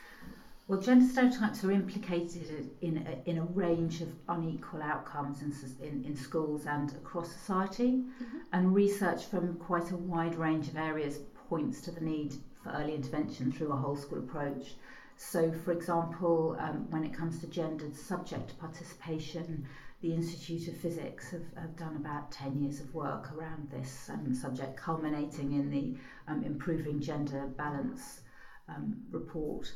Well, 0.67 0.81
gender 0.81 1.05
stereotypes 1.05 1.63
are 1.63 1.71
implicated 1.71 2.71
in 2.81 3.05
a, 3.05 3.29
in 3.29 3.37
a 3.37 3.43
range 3.43 4.01
of 4.01 4.09
unequal 4.27 4.81
outcomes 4.81 5.41
in, 5.41 5.53
in, 5.85 6.03
in 6.05 6.15
schools 6.15 6.65
and 6.65 6.91
across 6.93 7.31
society, 7.31 8.01
mm-hmm. 8.01 8.37
and 8.51 8.73
research 8.73 9.25
from 9.25 9.57
quite 9.57 9.91
a 9.91 9.97
wide 9.97 10.35
range 10.35 10.67
of 10.67 10.77
areas 10.77 11.19
points 11.49 11.81
to 11.81 11.91
the 11.91 12.01
need 12.01 12.33
for 12.63 12.71
early 12.71 12.95
intervention 12.95 13.51
through 13.51 13.71
a 13.71 13.77
whole 13.77 13.95
school 13.95 14.19
approach 14.19 14.75
So, 15.17 15.51
for 15.51 15.71
example, 15.71 16.57
um, 16.59 16.89
when 16.89 17.05
it 17.05 17.13
comes 17.13 17.39
to 17.39 17.47
gendered 17.47 17.95
subject 17.95 18.59
participation, 18.59 19.65
the 20.01 20.13
Institute 20.13 20.67
of 20.67 20.77
Physics 20.77 21.31
have, 21.31 21.45
have 21.55 21.75
done 21.77 21.95
about 21.95 22.31
10 22.31 22.61
years 22.61 22.79
of 22.81 22.93
work 22.93 23.31
around 23.33 23.69
this 23.71 24.09
um, 24.09 24.33
subject, 24.33 24.75
culminating 24.77 25.53
in 25.53 25.69
the 25.71 25.95
um, 26.27 26.43
Improving 26.43 26.99
Gender 26.99 27.47
Balance 27.57 28.21
um, 28.67 29.03
report. 29.09 29.71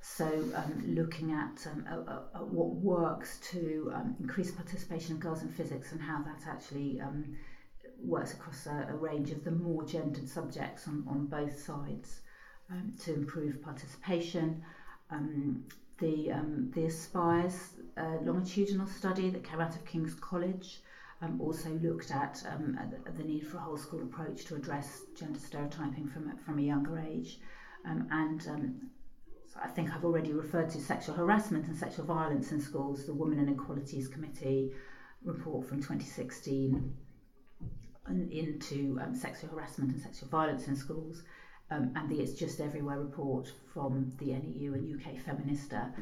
So, 0.00 0.26
um, 0.54 0.84
looking 0.94 1.32
at, 1.32 1.66
um, 1.66 1.84
at, 1.88 2.40
at, 2.40 2.46
what 2.46 2.70
works 2.76 3.38
to 3.50 3.92
um, 3.94 4.16
increase 4.20 4.50
participation 4.50 5.14
of 5.14 5.20
girls 5.20 5.42
in 5.42 5.48
physics 5.48 5.92
and 5.92 6.00
how 6.00 6.22
that 6.22 6.46
actually 6.48 7.00
um, 7.00 7.36
works 8.02 8.32
across 8.32 8.66
a, 8.66 8.86
a 8.90 8.94
range 8.94 9.30
of 9.30 9.42
the 9.44 9.50
more 9.50 9.84
gendered 9.84 10.28
subjects 10.28 10.86
on, 10.86 11.04
on 11.08 11.26
both 11.26 11.60
sides 11.60 12.20
um, 12.70 12.94
to 13.04 13.14
improve 13.14 13.60
participation. 13.62 14.62
Um, 15.10 15.64
the, 15.98 16.32
the 16.74 16.86
Aspires 16.86 17.70
uh, 17.96 18.18
longitudinal 18.22 18.86
study 18.86 19.30
that 19.30 19.42
came 19.42 19.60
out 19.60 19.74
of 19.74 19.84
King's 19.84 20.14
College 20.14 20.80
also 21.40 21.70
looked 21.70 22.12
at, 22.12 22.40
at 22.46 23.16
the 23.16 23.24
need 23.24 23.44
for 23.46 23.56
a 23.56 23.60
whole 23.60 23.76
school 23.76 24.02
approach 24.02 24.44
to 24.44 24.54
address 24.54 25.02
gender 25.16 25.38
stereotyping 25.40 26.06
from, 26.06 26.36
from 26.38 26.58
a 26.60 26.62
younger 26.62 26.98
age. 27.00 27.40
And 27.84 28.06
I 29.62 29.68
think 29.68 29.90
I've 29.92 30.04
already 30.04 30.32
referred 30.32 30.70
to 30.70 30.80
sexual 30.80 31.14
harassment 31.14 31.66
and 31.66 31.76
sexual 31.76 32.04
violence 32.04 32.52
in 32.52 32.60
schools, 32.60 33.06
the 33.06 33.14
Women 33.14 33.38
and 33.38 33.50
Equalities 33.50 34.08
Committee 34.08 34.72
report 35.24 35.68
from 35.68 35.78
2016 35.78 36.94
into 38.30 38.98
um, 39.02 39.14
sexual 39.14 39.50
harassment 39.50 39.92
and 39.92 40.00
sexual 40.00 40.28
violence 40.28 40.66
in 40.66 40.76
schools 40.76 41.22
um, 41.70 41.92
and 41.96 42.08
the 42.08 42.20
It's 42.20 42.32
Just 42.32 42.60
Everywhere 42.60 43.00
report 43.00 43.52
from 43.74 44.12
the 44.18 44.32
NEU 44.32 44.74
and 44.74 45.00
UK 45.00 45.14
Feminista. 45.16 45.92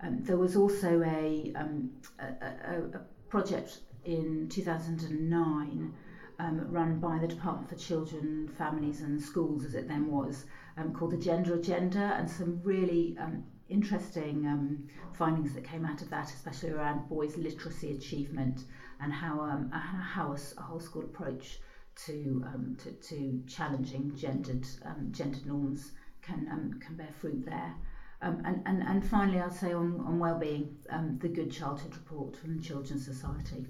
Um, 0.00 0.22
there 0.22 0.36
was 0.36 0.56
also 0.56 1.02
a, 1.02 1.52
um, 1.56 1.90
a, 2.18 2.24
a, 2.24 2.98
a 2.98 3.00
project 3.30 3.78
in 4.04 4.48
2009 4.50 5.94
um, 6.38 6.70
run 6.70 6.98
by 6.98 7.18
the 7.18 7.28
Department 7.28 7.68
for 7.68 7.76
Children, 7.76 8.48
Families 8.58 9.00
and 9.00 9.22
Schools, 9.22 9.64
as 9.64 9.74
it 9.74 9.88
then 9.88 10.10
was, 10.10 10.44
um, 10.76 10.92
called 10.92 11.12
the 11.12 11.16
Gender 11.16 11.54
Agenda, 11.54 12.14
and 12.18 12.28
some 12.28 12.60
really 12.62 13.16
um, 13.20 13.44
interesting 13.68 14.46
um, 14.46 14.88
findings 15.12 15.54
that 15.54 15.64
came 15.64 15.84
out 15.84 16.02
of 16.02 16.10
that, 16.10 16.28
especially 16.32 16.70
around 16.70 17.08
boys' 17.08 17.36
literacy 17.36 17.92
achievement 17.96 18.64
and 19.00 19.12
how, 19.12 19.40
um, 19.40 19.70
how 19.70 20.32
a, 20.32 20.60
a 20.60 20.62
whole 20.62 20.80
school 20.80 21.02
approach 21.02 21.58
to, 22.06 22.44
um, 22.46 22.76
to, 22.82 22.90
to 22.92 23.42
challenging 23.46 24.14
gendered, 24.16 24.66
um, 24.84 25.08
gendered 25.10 25.46
norms 25.46 25.92
can, 26.22 26.48
um, 26.50 26.80
can 26.84 26.96
bear 26.96 27.12
fruit 27.20 27.44
there. 27.44 27.74
Um, 28.22 28.42
and, 28.44 28.62
and, 28.66 28.82
and 28.82 29.06
finally, 29.06 29.38
I'd 29.38 29.52
say 29.52 29.72
on, 29.72 30.02
on 30.06 30.18
well-being, 30.18 30.76
um, 30.90 31.18
the 31.20 31.28
Good 31.28 31.52
Childhood 31.52 31.94
Report 31.94 32.36
from 32.36 32.56
the 32.56 32.62
Children's 32.62 33.04
Society, 33.04 33.66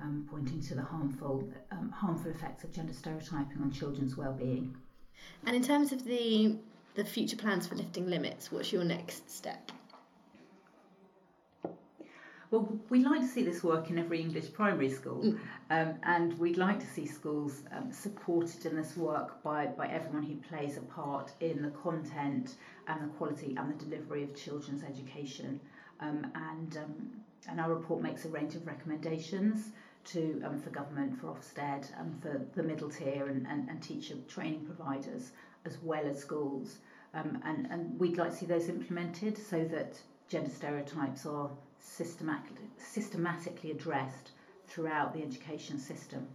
um, 0.00 0.26
pointing 0.30 0.60
to 0.62 0.74
the 0.74 0.82
harmful, 0.82 1.52
um, 1.72 1.90
harmful 1.90 2.30
effects 2.30 2.62
of 2.64 2.72
gender 2.72 2.92
stereotyping 2.92 3.60
on 3.60 3.70
children's 3.70 4.16
well-being. 4.16 4.76
And 5.46 5.54
in 5.54 5.62
terms 5.62 5.92
of 5.92 6.04
the, 6.04 6.56
the 6.94 7.04
future 7.04 7.36
plans 7.36 7.66
for 7.66 7.74
lifting 7.74 8.08
limits, 8.08 8.50
what's 8.50 8.72
your 8.72 8.84
next 8.84 9.30
step? 9.30 9.72
Well, 12.50 12.78
we'd 12.90 13.04
like 13.04 13.22
to 13.22 13.26
see 13.26 13.42
this 13.42 13.64
work 13.64 13.90
in 13.90 13.98
every 13.98 14.20
English 14.20 14.52
primary 14.52 14.88
school, 14.90 15.20
mm. 15.20 15.38
um, 15.70 15.94
and 16.04 16.38
we'd 16.38 16.56
like 16.56 16.78
to 16.78 16.86
see 16.86 17.04
schools 17.04 17.62
um, 17.76 17.90
supported 17.92 18.66
in 18.66 18.76
this 18.76 18.96
work 18.96 19.42
by, 19.42 19.66
by 19.66 19.88
everyone 19.88 20.22
who 20.22 20.36
plays 20.48 20.76
a 20.76 20.80
part 20.82 21.32
in 21.40 21.60
the 21.60 21.70
content 21.70 22.54
and 22.86 23.02
the 23.02 23.12
quality 23.14 23.56
and 23.58 23.68
the 23.68 23.84
delivery 23.84 24.22
of 24.22 24.34
children's 24.36 24.84
education. 24.84 25.60
Um, 25.98 26.30
and, 26.34 26.76
um, 26.76 27.10
and 27.48 27.60
our 27.60 27.74
report 27.74 28.00
makes 28.00 28.24
a 28.26 28.28
range 28.28 28.54
of 28.54 28.64
recommendations 28.66 29.70
to 30.06 30.42
um, 30.44 30.60
for 30.60 30.70
government, 30.70 31.20
for 31.20 31.28
Ofsted, 31.28 31.88
and 31.98 32.22
for 32.22 32.40
the 32.54 32.62
middle 32.62 32.90
tier 32.90 33.26
and, 33.26 33.46
and, 33.46 33.68
and 33.68 33.82
teacher 33.82 34.14
training 34.28 34.64
providers, 34.64 35.32
as 35.64 35.78
well 35.82 36.06
as 36.06 36.18
schools. 36.18 36.78
Um, 37.14 37.40
and, 37.44 37.66
and 37.70 37.98
we'd 37.98 38.16
like 38.18 38.30
to 38.30 38.36
see 38.36 38.46
those 38.46 38.68
implemented 38.68 39.38
so 39.38 39.64
that 39.64 40.00
gender 40.28 40.50
stereotypes 40.50 41.24
are 41.26 41.50
systematically, 41.78 42.66
systematically 42.78 43.70
addressed 43.70 44.32
throughout 44.66 45.14
the 45.14 45.22
education 45.22 45.78
system. 45.78 46.26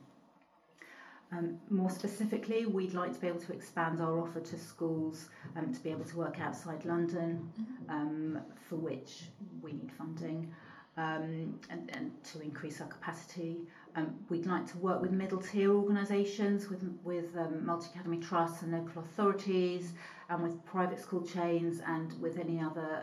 Um, 1.34 1.60
more 1.69 1.89
specifically, 1.89 2.65
we'd 2.65 2.93
like 2.93 3.13
to 3.13 3.19
be 3.19 3.27
able 3.27 3.39
to 3.39 3.53
expand 3.53 4.01
our 4.01 4.19
offer 4.19 4.41
to 4.41 4.60
schools 4.60 5.29
um, 5.55 5.73
to 5.73 5.79
be 5.79 5.89
able 5.89 6.03
to 6.03 6.17
work 6.17 6.41
outside 6.41 6.84
London, 6.84 7.49
mm-hmm. 7.60 7.89
um, 7.89 8.41
for 8.67 8.75
which 8.75 9.23
we 9.62 9.71
need 9.71 9.91
funding, 9.97 10.53
um, 10.97 11.60
and, 11.69 11.89
and 11.93 12.12
to 12.23 12.41
increase 12.41 12.82
our 12.82 12.88
capacity. 12.88 13.58
Um, 13.95 14.15
we'd 14.30 14.45
like 14.45 14.69
to 14.71 14.77
work 14.77 15.01
with 15.01 15.12
middle 15.12 15.41
tier 15.41 15.73
organisations, 15.73 16.69
with, 16.69 16.84
with 17.04 17.36
um, 17.38 17.65
multi 17.65 17.88
academy 17.93 18.19
trusts 18.19 18.62
and 18.62 18.71
local 18.71 19.01
authorities, 19.01 19.93
and 20.30 20.43
with 20.43 20.63
private 20.65 20.99
school 20.99 21.25
chains, 21.25 21.82
and 21.86 22.19
with 22.21 22.38
any 22.38 22.62
other 22.62 23.01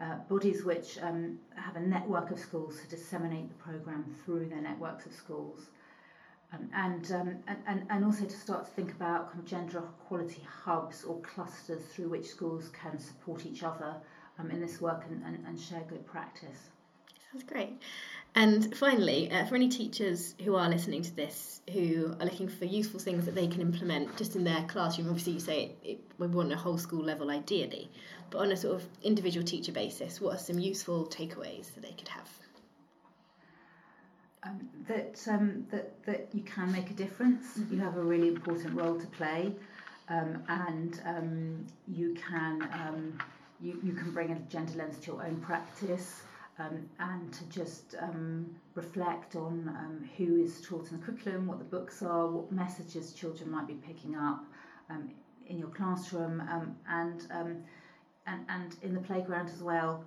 uh, 0.00 0.16
bodies 0.28 0.64
which 0.64 0.98
um, 1.02 1.38
have 1.54 1.76
a 1.76 1.80
network 1.80 2.30
of 2.30 2.38
schools 2.38 2.80
to 2.80 2.88
disseminate 2.88 3.48
the 3.48 3.54
programme 3.54 4.04
through 4.24 4.48
their 4.48 4.60
networks 4.60 5.06
of 5.06 5.12
schools. 5.12 5.70
Um, 6.52 6.68
and, 6.74 7.12
um, 7.12 7.36
and, 7.66 7.86
and 7.88 8.04
also 8.04 8.24
to 8.24 8.36
start 8.36 8.66
to 8.66 8.70
think 8.72 8.92
about 8.92 9.30
kind 9.30 9.40
of 9.40 9.46
gender 9.46 9.78
equality 9.78 10.42
hubs 10.64 11.02
or 11.04 11.18
clusters 11.22 11.82
through 11.86 12.10
which 12.10 12.26
schools 12.26 12.70
can 12.70 12.98
support 12.98 13.46
each 13.46 13.62
other 13.62 13.94
um, 14.38 14.50
in 14.50 14.60
this 14.60 14.80
work 14.80 15.04
and, 15.08 15.22
and, 15.24 15.42
and 15.46 15.58
share 15.58 15.82
good 15.88 16.04
practice. 16.06 16.70
Sounds 17.32 17.44
great. 17.44 17.80
And 18.34 18.74
finally, 18.76 19.30
uh, 19.30 19.46
for 19.46 19.54
any 19.56 19.68
teachers 19.68 20.34
who 20.44 20.54
are 20.54 20.68
listening 20.68 21.02
to 21.02 21.16
this, 21.16 21.60
who 21.72 22.14
are 22.20 22.24
looking 22.26 22.48
for 22.48 22.66
useful 22.66 23.00
things 23.00 23.24
that 23.24 23.34
they 23.34 23.46
can 23.46 23.60
implement 23.60 24.16
just 24.16 24.36
in 24.36 24.44
their 24.44 24.62
classroom, 24.64 25.08
obviously 25.08 25.34
you 25.34 25.40
say 25.40 25.64
it, 25.64 25.78
it, 25.82 26.00
we 26.18 26.26
want 26.26 26.52
a 26.52 26.56
whole 26.56 26.76
school 26.76 27.02
level 27.02 27.30
ideally, 27.30 27.90
but 28.30 28.38
on 28.38 28.52
a 28.52 28.56
sort 28.56 28.74
of 28.76 28.86
individual 29.02 29.44
teacher 29.44 29.72
basis, 29.72 30.20
what 30.20 30.34
are 30.34 30.38
some 30.38 30.58
useful 30.58 31.06
takeaways 31.06 31.74
that 31.74 31.82
they 31.82 31.92
could 31.92 32.08
have? 32.08 32.28
Um, 34.44 34.68
that, 34.88 35.26
um, 35.30 35.66
that 35.70 36.04
that 36.04 36.28
you 36.32 36.42
can 36.42 36.72
make 36.72 36.90
a 36.90 36.94
difference. 36.94 37.56
Mm-hmm. 37.56 37.74
You 37.74 37.80
have 37.80 37.96
a 37.96 38.02
really 38.02 38.28
important 38.28 38.74
role 38.74 38.98
to 38.98 39.06
play, 39.06 39.54
um, 40.08 40.42
and 40.48 41.00
um, 41.04 41.66
you 41.86 42.14
can 42.14 42.62
um, 42.72 43.18
you, 43.60 43.78
you 43.84 43.92
can 43.92 44.10
bring 44.10 44.32
a 44.32 44.38
gender 44.50 44.72
lens 44.78 44.98
to 44.98 45.12
your 45.12 45.24
own 45.24 45.36
practice 45.36 46.22
um, 46.58 46.88
and 46.98 47.32
to 47.32 47.44
just 47.46 47.94
um, 48.00 48.46
reflect 48.74 49.36
on 49.36 49.68
um, 49.68 50.08
who 50.16 50.42
is 50.42 50.60
taught 50.60 50.90
in 50.90 50.98
the 50.98 51.04
curriculum, 51.04 51.46
what 51.46 51.58
the 51.58 51.64
books 51.64 52.02
are, 52.02 52.26
what 52.26 52.52
messages 52.52 53.12
children 53.12 53.50
might 53.50 53.66
be 53.66 53.74
picking 53.74 54.14
up 54.16 54.44
um, 54.90 55.10
in 55.46 55.58
your 55.58 55.68
classroom, 55.68 56.40
um, 56.42 56.76
and, 56.88 57.26
um, 57.30 57.56
and 58.26 58.40
and 58.48 58.76
in 58.82 58.94
the 58.94 59.00
playground 59.00 59.48
as 59.48 59.62
well. 59.62 60.04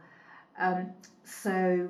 so. 1.23 1.89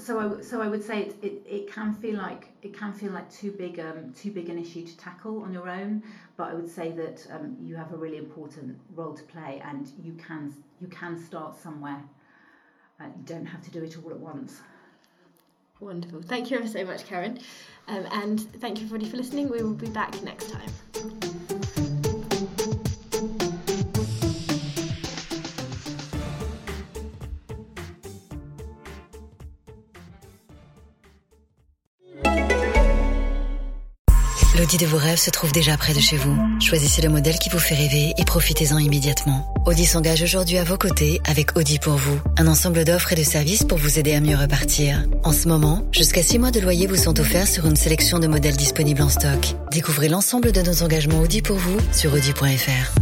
So 0.00 0.20
I, 0.20 0.42
so 0.42 0.62
I 0.62 0.68
would 0.68 0.84
say 0.84 1.02
it, 1.02 1.16
it, 1.22 1.42
it 1.44 1.72
can 1.72 1.92
feel 1.92 2.18
like 2.18 2.50
it 2.62 2.72
can 2.72 2.92
feel 2.92 3.10
like 3.10 3.28
too 3.32 3.50
big 3.50 3.80
um, 3.80 4.12
too 4.12 4.30
big 4.30 4.48
an 4.48 4.56
issue 4.56 4.86
to 4.86 4.96
tackle 4.96 5.42
on 5.42 5.52
your 5.52 5.68
own, 5.68 6.04
but 6.36 6.50
I 6.50 6.54
would 6.54 6.70
say 6.70 6.92
that 6.92 7.26
um, 7.32 7.56
you 7.60 7.74
have 7.74 7.92
a 7.92 7.96
really 7.96 8.18
important 8.18 8.78
role 8.94 9.12
to 9.12 9.24
play, 9.24 9.60
and 9.64 9.90
you 10.00 10.12
can 10.12 10.54
you 10.80 10.86
can 10.86 11.18
start 11.18 11.56
somewhere 11.56 12.00
you 13.06 13.22
don't 13.24 13.46
have 13.46 13.62
to 13.62 13.70
do 13.70 13.82
it 13.82 13.96
all 14.02 14.10
at 14.10 14.18
once. 14.18 14.60
Wonderful. 15.80 16.22
Thank 16.22 16.50
you 16.50 16.58
ever 16.58 16.66
so 16.66 16.84
much, 16.84 17.06
Karen. 17.06 17.38
Um, 17.86 18.06
and 18.10 18.40
thank 18.60 18.78
you 18.80 18.86
everybody 18.86 19.08
for 19.08 19.16
listening. 19.16 19.48
We 19.48 19.62
will 19.62 19.74
be 19.74 19.88
back 19.88 20.20
next 20.22 20.50
time. 20.50 21.87
L'audi 34.68 34.84
de 34.84 34.90
vos 34.90 34.98
rêves 34.98 35.18
se 35.18 35.30
trouve 35.30 35.50
déjà 35.50 35.78
près 35.78 35.94
de 35.94 35.98
chez 35.98 36.18
vous. 36.18 36.36
Choisissez 36.60 37.00
le 37.00 37.08
modèle 37.08 37.38
qui 37.38 37.48
vous 37.48 37.58
fait 37.58 37.74
rêver 37.74 38.12
et 38.18 38.24
profitez-en 38.26 38.76
immédiatement. 38.76 39.50
Audi 39.64 39.86
s'engage 39.86 40.20
aujourd'hui 40.20 40.58
à 40.58 40.64
vos 40.64 40.76
côtés 40.76 41.22
avec 41.24 41.56
Audi 41.56 41.78
pour 41.78 41.94
vous, 41.94 42.20
un 42.36 42.46
ensemble 42.46 42.84
d'offres 42.84 43.10
et 43.14 43.16
de 43.16 43.22
services 43.22 43.64
pour 43.64 43.78
vous 43.78 43.98
aider 43.98 44.12
à 44.12 44.20
mieux 44.20 44.36
repartir. 44.36 45.06
En 45.24 45.32
ce 45.32 45.48
moment, 45.48 45.88
jusqu'à 45.90 46.22
6 46.22 46.38
mois 46.38 46.50
de 46.50 46.60
loyer 46.60 46.86
vous 46.86 46.96
sont 46.96 47.18
offerts 47.18 47.48
sur 47.48 47.64
une 47.64 47.76
sélection 47.76 48.18
de 48.18 48.26
modèles 48.26 48.58
disponibles 48.58 49.00
en 49.00 49.08
stock. 49.08 49.54
Découvrez 49.72 50.10
l'ensemble 50.10 50.52
de 50.52 50.60
nos 50.60 50.82
engagements 50.82 51.20
Audi 51.20 51.40
pour 51.40 51.56
vous 51.56 51.78
sur 51.94 52.12
audi.fr. 52.12 52.92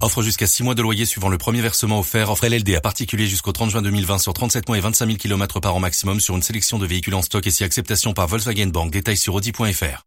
Offre 0.00 0.22
jusqu'à 0.22 0.48
6 0.48 0.64
mois 0.64 0.74
de 0.74 0.82
loyer 0.82 1.06
suivant 1.06 1.28
le 1.28 1.38
premier 1.38 1.60
versement 1.60 2.00
offert. 2.00 2.28
Offre 2.28 2.48
LLD 2.48 2.74
à 2.74 2.80
particulier 2.80 3.28
jusqu'au 3.28 3.52
30 3.52 3.70
juin 3.70 3.82
2020 3.82 4.18
sur 4.18 4.34
37 4.34 4.66
mois 4.66 4.78
et 4.78 4.80
25 4.80 5.06
000 5.06 5.16
km 5.16 5.60
par 5.60 5.76
an 5.76 5.78
maximum 5.78 6.18
sur 6.18 6.34
une 6.34 6.42
sélection 6.42 6.80
de 6.80 6.86
véhicules 6.88 7.14
en 7.14 7.22
stock 7.22 7.46
et 7.46 7.52
si 7.52 7.62
acceptation 7.62 8.14
par 8.14 8.26
Volkswagen 8.26 8.66
Bank. 8.66 8.90
Détails 8.90 9.16
sur 9.16 9.36
audi.fr. 9.36 10.05